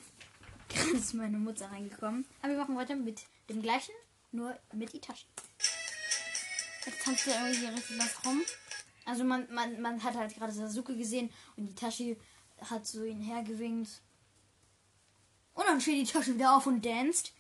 Gerade 0.74 0.90
ist 0.96 1.14
meine 1.14 1.38
Mutter 1.38 1.70
reingekommen. 1.70 2.26
Aber 2.40 2.52
wir 2.52 2.58
machen 2.58 2.76
weiter 2.76 2.96
mit 2.96 3.22
dem 3.48 3.62
gleichen, 3.62 3.94
nur 4.30 4.58
mit 4.72 4.94
Itachi. 4.94 5.26
Jetzt 6.86 7.04
tanzt 7.04 7.26
er 7.28 7.34
irgendwie 7.46 7.60
hier 7.60 7.74
richtig 7.74 7.98
was 7.98 8.24
rum. 8.24 8.42
Also 9.04 9.24
man, 9.24 9.52
man, 9.52 9.80
man 9.80 10.02
hat 10.02 10.14
halt 10.14 10.34
gerade 10.34 10.52
Sasuke 10.52 10.96
gesehen 10.96 11.32
und 11.56 11.68
Itachi 11.68 12.18
hat 12.60 12.86
so 12.86 13.04
ihn 13.04 13.20
hergewinkt. 13.20 13.90
Und 15.54 15.66
dann 15.66 15.80
steht 15.80 16.08
Itachi 16.08 16.34
wieder 16.34 16.56
auf 16.56 16.66
und 16.66 16.84
danst. 16.84 17.32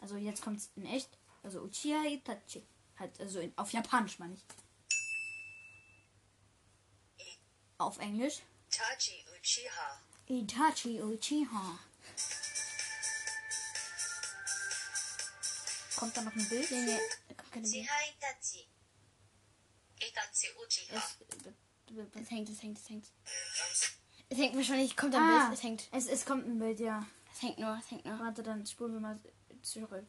Also 0.00 0.16
jetzt 0.16 0.42
kommt's 0.42 0.70
in 0.76 0.86
echt. 0.86 1.18
Also 1.42 1.60
Uchiha 1.62 2.04
Itachi. 2.06 2.62
Halt, 2.98 3.18
also 3.20 3.40
in, 3.40 3.56
auf 3.56 3.72
Japanisch 3.72 4.18
meine 4.18 4.34
ich. 4.34 4.44
Auf 7.78 7.98
Englisch. 7.98 8.42
Itachi 8.68 9.24
Uchiha. 9.44 10.00
Itachi 10.26 11.02
Uchiha. 11.02 11.78
Kommt 15.96 16.16
da 16.16 16.22
noch 16.22 16.32
ein 16.32 16.48
Bild? 16.48 16.70
Nee, 16.70 16.84
nee, 16.86 16.98
da 17.28 17.34
kommt 17.34 17.52
keine 17.52 17.68
Bild. 17.68 17.84
Itachi. 17.84 18.66
Itachi 19.98 20.48
Uchiha. 20.56 20.96
Es, 20.96 21.18
Es 22.22 22.30
hängt, 22.30 22.48
es 22.48 22.62
hängt, 22.62 22.78
es 22.78 22.88
hängt. 22.88 23.06
Es 24.30 24.38
hängt 24.38 24.56
wahrscheinlich, 24.56 24.96
kommt 24.96 25.14
ein 25.14 25.20
ah, 25.22 25.46
Bild, 25.48 25.58
es 25.58 25.62
hängt. 25.62 25.88
Es, 25.92 26.06
es 26.06 26.24
kommt 26.24 26.46
ein 26.46 26.58
Bild, 26.58 26.80
ja. 26.80 27.06
Es 27.34 27.42
hängt 27.42 27.58
nur, 27.58 27.78
es 27.78 27.90
hängt 27.90 28.06
nur. 28.06 28.18
Warte, 28.18 28.42
dann 28.42 28.66
spulen 28.66 28.94
wir 28.94 29.00
mal 29.00 29.20
zurück. 29.60 30.06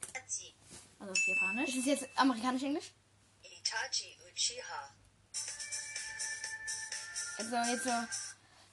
Also 0.97 1.11
auf 1.11 1.27
Japanisch. 1.27 1.71
Ist 1.71 1.79
es 1.79 1.85
jetzt 1.85 2.07
amerikanisch-englisch? 2.15 2.93
Itachi 3.43 4.17
Uchiha. 4.31 4.95
Also 7.37 7.55
jetzt 7.69 7.83
so. 7.83 8.24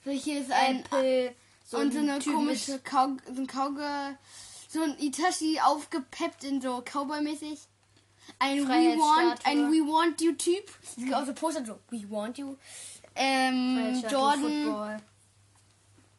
So 0.05 0.11
hier 0.11 0.41
ist 0.41 0.51
ein. 0.51 0.81
Apple. 0.81 1.35
So 1.65 1.79
und 1.79 1.93
so 1.93 2.01
ein 2.01 2.11
eine 2.11 2.23
komische 2.23 2.79
Kau, 2.81 3.17
so 3.27 3.41
ein 3.41 3.47
Kauge. 3.47 4.19
So 4.69 4.83
ein 4.83 4.99
Itachi 4.99 5.61
aufgepeppt 5.61 6.45
in 6.45 6.61
so 6.61 6.83
Cowboy-mäßig. 6.83 7.59
Ein 8.39 8.67
We 8.69 8.97
Want, 8.99 9.45
ein 9.45 9.71
We 9.71 9.87
Want 9.87 10.21
You 10.21 10.33
Typ. 10.33 10.71
Es 10.83 10.97
gibt 10.97 11.15
auch 11.15 11.27
so 11.27 11.35
Poster 11.35 11.65
so 11.65 11.79
We 11.91 12.09
Want 12.11 12.39
You. 12.39 12.57
Ähm, 13.15 14.03
Jordan 14.11 14.41
Football. 14.41 15.03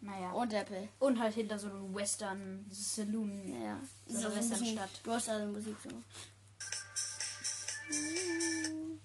Naja. 0.02 0.32
und 0.32 0.54
Apple. 0.54 0.90
Und 1.00 1.20
halt 1.20 1.34
hinter 1.34 1.58
so 1.58 1.68
einem 1.68 1.96
Western 1.96 2.66
Saloon. 2.70 3.62
Ja. 3.62 3.80
So 4.08 4.18
eine 4.18 4.28
ein 4.28 4.34
bisschen 4.36 4.52
Westernstadt. 4.52 5.06
Western-Musik 5.06 5.76
so. 5.82 5.90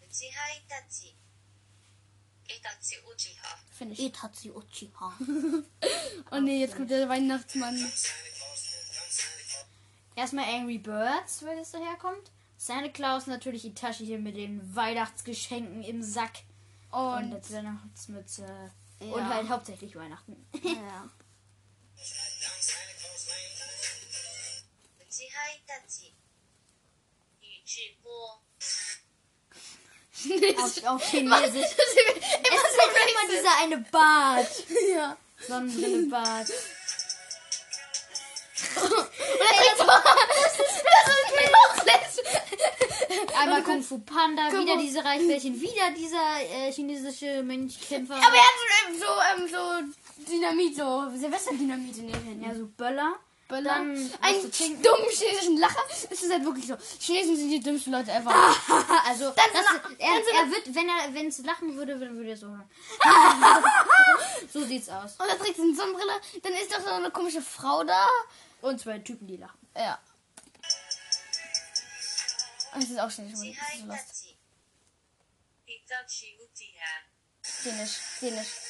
Uchiha 0.04 0.44
Itachi. 0.58 1.08
Itachi 1.08 1.14
Uchiha. 1.14 1.27
Finde 3.76 3.94
ich. 3.94 4.00
Itachi 4.00 4.50
Uchiha. 4.50 5.12
Oh 6.30 6.40
nee, 6.40 6.60
jetzt 6.60 6.76
kommt 6.76 6.90
der 6.90 7.08
Weihnachtsmann. 7.08 7.74
Erstmal 10.14 10.44
Angry 10.44 10.78
Birds, 10.78 11.42
weil 11.44 11.58
es 11.58 11.70
daherkommt. 11.70 12.30
Santa 12.58 12.88
Claus 12.88 13.26
natürlich 13.26 13.64
Itachi 13.64 14.04
hier 14.04 14.18
mit 14.18 14.36
den 14.36 14.74
Weihnachtsgeschenken 14.74 15.82
im 15.84 16.02
Sack. 16.02 16.40
Und, 16.90 17.00
Und, 17.00 17.32
jetzt 17.32 17.52
Weihnachtsmütze. 17.52 18.72
Ja. 19.00 19.06
Und 19.06 19.28
halt 19.28 19.48
hauptsächlich 19.48 19.94
Weihnachten. 19.94 20.36
ja. 20.62 21.08
Auf, 30.58 30.84
auf 30.84 31.10
Chinesisch. 31.10 31.62
es 31.62 31.70
ist 31.70 32.78
halt 32.78 33.10
immer 33.10 33.30
dieser 33.30 33.56
eine 33.62 33.78
Bart. 33.90 34.64
ja. 34.94 35.16
Sonnenbrille 35.46 36.06
Bart. 36.06 36.48
Und 38.76 38.92
er 38.92 39.54
trinkt 39.56 39.78
so. 39.78 39.84
Das 39.86 40.58
ist 40.58 41.34
mir 41.36 41.50
noch 41.50 41.78
Einmal 43.40 43.60
also, 43.60 43.70
Kung 43.70 43.82
Fu 43.82 43.98
Panda, 43.98 44.50
Kung 44.50 44.62
wieder 44.62 44.76
diese 44.76 45.04
Reichbällchen, 45.04 45.60
wieder 45.60 45.90
dieser 45.96 46.40
äh, 46.40 46.72
chinesische 46.72 47.42
Mönchkämpfer. 47.42 48.16
Aber 48.16 48.34
er 48.34 48.42
hat 48.42 48.58
so, 48.98 49.06
ähm, 49.36 49.48
so, 49.48 49.56
ähm, 49.76 49.92
so 50.26 50.30
Dynamit, 50.30 50.76
in 51.98 52.08
den 52.08 52.24
Händen. 52.24 52.42
Ja, 52.42 52.54
so 52.54 52.66
Böller. 52.76 53.14
Böller. 53.48 53.70
Dann 53.74 54.12
was 54.12 54.22
Einen 54.22 54.40
zu 54.42 54.50
trinken. 54.50 54.82
dummen 54.82 55.08
chinesischen 55.10 55.56
Lacher. 55.58 55.82
Es 55.90 56.22
ist 56.22 56.30
halt 56.30 56.44
wirklich 56.44 56.66
so. 56.66 56.76
Chinesen 57.00 57.36
sind 57.36 57.50
die 57.50 57.60
dümmsten 57.60 57.92
Leute 57.92 58.12
ever. 58.12 58.30
also, 59.06 59.30
das, 59.30 59.66
eine- 59.66 59.98
er, 59.98 60.10
er 60.10 60.50
wird, 60.50 60.74
wenn 60.74 60.88
er, 60.88 61.14
wenn 61.14 61.28
es 61.28 61.38
lachen 61.38 61.76
würde, 61.76 61.98
dann 61.98 62.16
würde 62.16 62.30
er 62.30 62.36
so. 62.36 62.46
so 64.52 64.64
sieht's 64.66 64.88
aus. 64.88 65.12
Und 65.18 65.28
dann 65.28 65.38
trägt 65.38 65.56
sie 65.56 65.62
eine 65.62 65.74
Sonnenbrille. 65.74 66.12
Dann 66.42 66.52
ist 66.52 66.72
doch 66.72 66.80
so 66.80 66.90
eine 66.90 67.10
komische 67.10 67.42
Frau 67.42 67.84
da. 67.84 68.06
Und 68.60 68.80
zwei 68.80 68.98
Typen, 68.98 69.26
die 69.26 69.36
lachen. 69.36 69.58
Ja. 69.76 69.98
Und 72.74 72.82
das 72.82 72.90
ist 72.90 73.00
auch 73.00 73.10
chinesisch. 73.10 73.56
う 78.20 78.67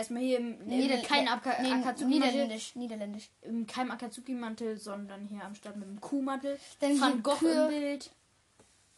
Erstmal 0.00 0.22
hier 0.22 0.38
im, 0.38 0.58
Nieder 0.64 0.94
im 0.94 1.02
kein 1.02 1.28
Aka 1.28 1.60
nee, 1.60 1.74
Niederländisch, 2.06 2.74
Niederländisch. 2.74 3.28
Im 3.42 3.66
kein 3.66 3.90
Akatsuki-Mantel, 3.90 4.78
sondern 4.78 5.26
hier 5.26 5.44
am 5.44 5.54
Start 5.54 5.76
mit 5.76 5.86
dem 5.86 6.00
Kuhmantel. 6.00 6.58
Dann 6.78 6.98
Van 6.98 7.22
Gogh 7.22 7.36
Kühe. 7.36 7.64
im 7.64 7.68
Bild. 7.68 8.10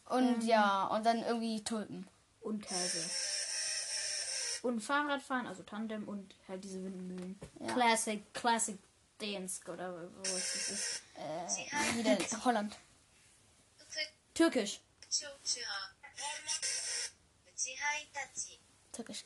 Und 0.04 0.42
ähm, 0.42 0.46
ja, 0.46 0.84
und 0.86 1.04
dann 1.04 1.24
irgendwie 1.24 1.64
Tulpen. 1.64 2.06
Und 2.40 2.62
Käse. 2.64 3.10
Und 4.62 4.78
Fahrradfahren, 4.78 5.48
also 5.48 5.64
Tandem 5.64 6.06
und 6.06 6.36
halt 6.46 6.62
diese 6.62 6.84
Windmühlen. 6.84 7.36
Ja. 7.58 7.72
Classic, 7.72 8.22
Classic 8.32 8.78
Dänsk 9.20 9.68
oder 9.70 10.08
wo 10.08 10.22
ist 10.22 10.54
das? 10.54 10.70
Ist. 10.70 11.02
Äh, 11.16 11.98
wieder 11.98 12.16
Holland. 12.44 12.78
Türkisch. 14.34 14.78
Türkisch. 18.92 19.24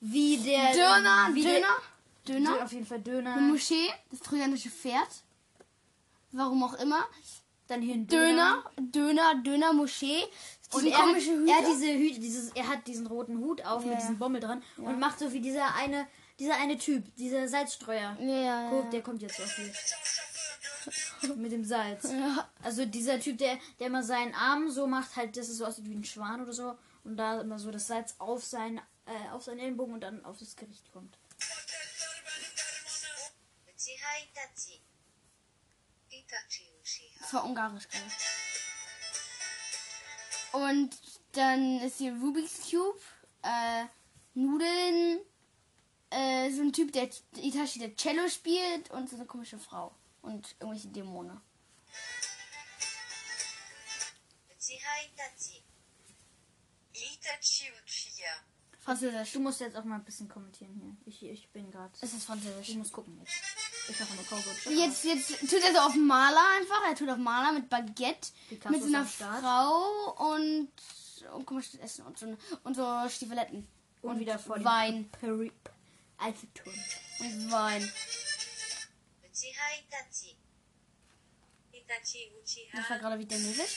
Wie 0.00 0.36
der 0.38 0.72
Döner, 0.72 1.30
wie 1.32 1.42
Döner, 1.42 1.60
der, 2.26 2.34
Döner, 2.34 2.64
auf 2.64 2.72
jeden 2.72 2.86
Fall 2.86 3.00
Döner. 3.00 3.32
Eine 3.32 3.42
Moschee, 3.42 3.90
das 4.10 4.20
trojanische 4.20 4.70
Pferd. 4.70 5.08
Warum 6.32 6.62
auch 6.62 6.74
immer. 6.74 7.06
Dann 7.68 7.82
hier 7.82 7.94
ein 7.94 8.06
Döner, 8.06 8.62
Döner, 8.76 9.34
Döner, 9.34 9.42
Döner 9.42 9.72
Moschee. 9.72 10.22
Und 10.72 10.86
er, 10.86 10.98
komische 10.98 11.32
Hüte. 11.32 11.50
Er 11.50 11.56
hat 11.58 11.66
diese 11.66 11.92
Hüte, 11.94 12.20
dieses, 12.20 12.50
er 12.50 12.68
hat 12.68 12.86
diesen 12.86 13.06
roten 13.06 13.38
Hut 13.38 13.64
auf 13.64 13.82
yeah. 13.82 13.92
mit 13.92 14.02
diesem 14.02 14.18
Bommel 14.18 14.40
dran 14.40 14.62
ja. 14.76 14.84
und 14.84 14.98
macht 14.98 15.18
so 15.18 15.32
wie 15.32 15.40
dieser 15.40 15.74
eine, 15.74 16.06
dieser 16.38 16.56
eine 16.56 16.76
Typ, 16.76 17.04
dieser 17.16 17.48
Salzstreuer. 17.48 18.16
Ja, 18.20 18.26
ja, 18.26 18.70
Guck, 18.70 18.90
der 18.90 19.02
kommt 19.02 19.22
jetzt 19.22 19.40
auf 19.40 19.56
hier. 19.56 19.72
Mit 21.36 21.50
dem 21.50 21.64
Salz. 21.64 22.04
Ja. 22.10 22.48
Also 22.62 22.84
dieser 22.84 23.18
Typ, 23.18 23.38
der, 23.38 23.58
der 23.80 23.88
immer 23.88 24.02
seinen 24.02 24.34
Arm 24.34 24.70
so 24.70 24.86
macht, 24.86 25.16
halt, 25.16 25.36
dass 25.36 25.48
es 25.48 25.58
so 25.58 25.66
aussieht 25.66 25.88
wie 25.88 25.94
ein 25.94 26.04
Schwan 26.04 26.40
oder 26.40 26.52
so 26.52 26.76
und 27.06 27.16
da 27.16 27.40
immer 27.40 27.58
so 27.58 27.70
das 27.70 27.86
Salz 27.86 28.16
auf 28.18 28.44
seinen, 28.44 28.78
äh, 29.06 29.30
auf 29.30 29.44
seinen 29.44 29.60
Ellenbogen 29.60 29.94
und 29.94 30.00
dann 30.00 30.24
auf 30.24 30.38
das 30.38 30.56
Gericht 30.56 30.92
kommt. 30.92 31.16
Das 37.20 37.32
war 37.32 37.44
ungarisch, 37.44 37.88
glaube 37.88 38.06
Und 40.52 40.96
dann 41.32 41.80
ist 41.80 41.98
hier 41.98 42.12
Rubik's 42.12 42.70
Cube, 42.70 43.00
äh, 43.42 43.84
Nudeln, 44.34 45.20
äh, 46.10 46.50
so 46.50 46.62
ein 46.62 46.72
Typ, 46.72 46.92
der 46.92 47.08
Itachi, 47.36 47.78
der 47.78 47.94
Cello 47.96 48.28
spielt 48.28 48.90
und 48.90 49.08
so 49.08 49.16
eine 49.16 49.26
komische 49.26 49.58
Frau 49.58 49.94
und 50.22 50.56
irgendwelche 50.58 50.88
Dämonen. 50.88 51.40
Französisch, 58.86 59.32
du 59.32 59.40
musst 59.40 59.60
jetzt 59.60 59.76
auch 59.76 59.82
mal 59.82 59.96
ein 59.96 60.04
bisschen 60.04 60.28
kommentieren 60.28 60.72
hier. 60.72 60.96
Ich, 61.06 61.24
ich 61.24 61.48
bin 61.50 61.72
gerade. 61.72 61.92
Es 62.00 62.12
ist 62.12 62.24
Französisch. 62.24 62.68
Ich 62.68 62.76
muss 62.76 62.92
gucken 62.92 63.18
jetzt. 63.18 63.34
Ich 63.88 63.98
mache 63.98 64.14
mal 64.14 64.24
Cowboy. 64.24 64.74
Jetzt, 64.78 65.04
jetzt 65.04 65.40
tut 65.40 65.60
er 65.60 65.72
so 65.72 65.80
auf 65.80 65.94
Maler 65.96 66.44
einfach. 66.56 66.84
Er 66.88 66.94
tut 66.94 67.08
auf 67.08 67.18
Maler 67.18 67.52
mit 67.52 67.68
Baguette, 67.68 68.28
Picasso 68.48 68.76
mit 68.76 68.84
einer 68.84 69.04
Frau 69.04 70.14
und, 70.34 70.70
oh, 71.32 71.36
und 71.36 71.46
komisches 71.46 71.80
Essen 71.80 72.06
und 72.06 72.16
so, 72.16 72.36
und 72.62 72.76
so 72.76 73.08
Stiefeletten. 73.08 73.66
Und, 74.02 74.10
und 74.10 74.20
wieder 74.20 74.38
vor 74.38 74.62
Wein. 74.62 75.10
Peri 75.10 75.50
Eiffelturm. 76.18 76.74
Und 77.18 77.50
Wein. 77.50 77.92
Das 82.72 82.90
war 82.90 82.98
gerade 82.98 83.18
wieder 83.18 83.36
möglich. 83.38 83.76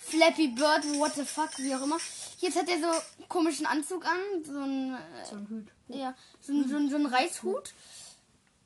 Flappy 0.00 0.48
Bird, 0.48 0.84
what 0.98 1.14
the 1.14 1.24
fuck, 1.24 1.56
wie 1.58 1.74
auch 1.74 1.82
immer. 1.82 1.98
Jetzt 2.42 2.56
hat 2.56 2.68
er 2.68 2.80
so 2.80 2.90
einen 2.90 3.28
komischen 3.28 3.66
Anzug 3.66 4.04
an, 4.04 4.18
so 4.44 4.58
ein. 4.58 4.94
Äh, 4.94 5.24
so 5.24 5.36
ein 5.36 5.48
Hut. 5.48 5.68
Ja, 5.86 6.16
so 6.40 6.52
ein, 6.52 6.68
so 6.68 6.76
ein, 6.76 6.90
so 6.90 6.96
ein 6.96 7.06
Reishut. 7.06 7.72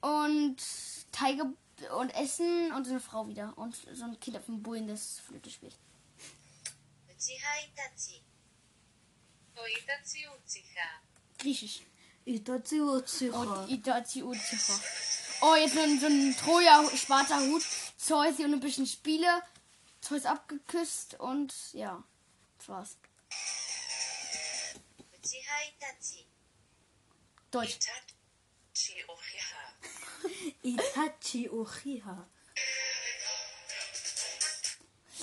Und 0.00 0.56
Teige 1.12 1.52
und 1.94 2.14
Essen 2.14 2.72
und 2.72 2.86
so 2.86 2.92
eine 2.92 3.00
Frau 3.00 3.28
wieder. 3.28 3.52
Und 3.58 3.76
so 3.92 4.04
ein 4.04 4.18
Kind 4.18 4.38
auf 4.38 4.46
dem 4.46 4.62
Bullen, 4.62 4.88
das 4.88 5.18
Flöte 5.18 5.50
spielt. 5.50 5.76
Griechisch. 11.38 11.82
Oh, 15.42 15.54
jetzt 15.54 15.74
so 15.74 15.80
ein, 15.80 16.00
so 16.00 16.06
ein 16.06 16.34
Troja-schwarzer 16.34 17.40
Hut. 17.40 17.62
Zeus, 17.98 18.36
die 18.36 18.44
olympischen 18.44 18.86
Spiele. 18.86 19.42
Zeus 20.00 20.24
abgeküsst 20.24 21.20
und 21.20 21.52
ja, 21.74 22.02
das 22.56 22.68
war's. 22.70 22.96
Deutsch. 27.50 27.78
Itachi 28.74 29.04
Uchiha. 29.08 29.62
Itachi 30.62 31.48
Uchiha. 31.48 32.26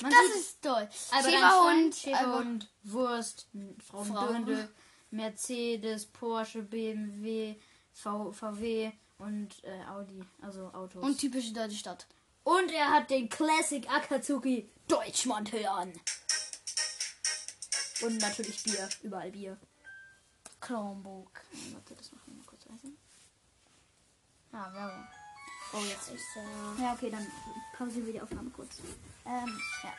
Man 0.02 0.12
das 0.12 0.36
ist 0.36 0.62
toll. 0.62 0.90
Albert 1.12 1.96
Shiva 1.96 2.38
Hund, 2.40 2.70
Wurst, 2.84 3.48
Frau, 3.80 4.04
Frau 4.04 4.28
Dürnde, 4.28 4.70
Mercedes, 5.12 6.08
Porsche, 6.08 6.64
BMW, 6.64 7.56
v, 7.94 8.32
VW 8.32 8.92
und 9.20 9.64
äh, 9.64 9.86
Audi, 9.86 10.24
also 10.42 10.68
Autos. 10.74 11.04
Und 11.04 11.20
typische 11.20 11.54
deutsche 11.54 11.78
Stadt. 11.78 12.08
Und 12.44 12.72
er 12.72 12.92
hat 12.92 13.10
den 13.10 13.30
Classic 13.30 13.88
Akatsuki 13.90 14.70
Deutschmantel 14.88 15.66
an. 15.68 15.94
Und 18.02 18.20
natürlich 18.20 18.64
Bier, 18.64 18.90
überall 19.04 19.32
Bier. 19.32 19.58
Kronburg. 20.64 21.42
Warte, 21.74 21.94
das 21.96 22.12
machen 22.12 22.24
wir 22.28 22.36
mal 22.36 22.46
kurz 22.46 22.66
leise. 22.66 22.94
Ah, 24.54 24.74
Werbung. 24.74 25.08
Oh, 25.74 25.80
jetzt 25.90 26.08
ist 26.08 26.16
Ist, 26.16 26.80
Ja, 26.80 26.94
okay, 26.94 27.10
dann 27.10 27.28
pausieren 27.78 28.06
wir 28.06 28.14
die 28.14 28.22
Aufnahme 28.22 28.50
kurz. 28.52 28.78
Ähm, 29.26 29.60
ja. 29.84 29.94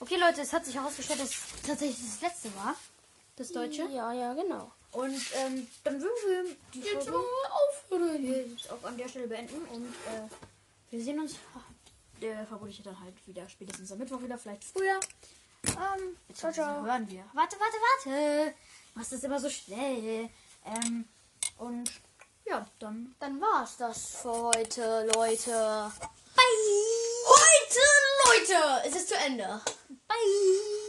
Okay, 0.00 0.16
Leute, 0.16 0.40
es 0.40 0.52
hat 0.52 0.64
sich 0.64 0.74
herausgestellt, 0.74 1.20
dass 1.20 1.28
es 1.30 1.42
tatsächlich 1.64 1.98
das 1.98 2.20
letzte 2.20 2.56
war. 2.56 2.74
Das 3.36 3.52
Deutsche. 3.52 3.82
Ja, 3.90 4.12
ja, 4.12 4.34
genau. 4.34 4.72
Und 4.92 5.20
ähm, 5.34 5.66
dann 5.84 6.00
würden 6.00 6.16
wir 6.26 6.56
die 6.72 6.80
Jetzt 6.80 7.08
Folge 7.08 7.24
aufhören. 7.50 8.24
jetzt 8.24 8.70
auch 8.70 8.82
an 8.84 8.96
der 8.96 9.08
Stelle 9.08 9.28
beenden. 9.28 9.62
Und 9.66 9.86
äh, 9.86 10.28
wir 10.90 11.02
sehen 11.04 11.20
uns 11.20 11.36
der 12.20 12.46
vermutlich 12.46 12.82
dann 12.82 12.98
halt 13.00 13.14
wieder 13.26 13.48
spätestens 13.48 13.90
am 13.92 13.98
Mittwoch 13.98 14.22
wieder, 14.22 14.38
vielleicht 14.38 14.64
früher. 14.64 14.98
Ähm, 15.66 16.16
Ciao, 16.32 16.52
ciao. 16.52 16.84
hören 16.84 17.08
wir. 17.08 17.24
Warte, 17.34 17.56
warte, 17.58 17.76
warte. 18.04 18.54
Machst 18.94 19.12
das 19.12 19.22
immer 19.24 19.40
so 19.40 19.50
schnell. 19.50 20.30
Ähm, 20.64 21.04
und 21.58 21.90
ja, 22.46 22.66
dann 22.78 23.14
Dann 23.20 23.40
war's 23.40 23.76
das 23.76 24.16
für 24.22 24.32
heute, 24.32 25.10
Leute. 25.14 25.92
bye. 26.36 26.44
Heute, 27.26 27.80
Leute, 28.26 28.88
ist 28.88 28.96
es 28.96 29.06
zu 29.06 29.14
Ende. 29.16 29.60
Bye. 30.06 30.83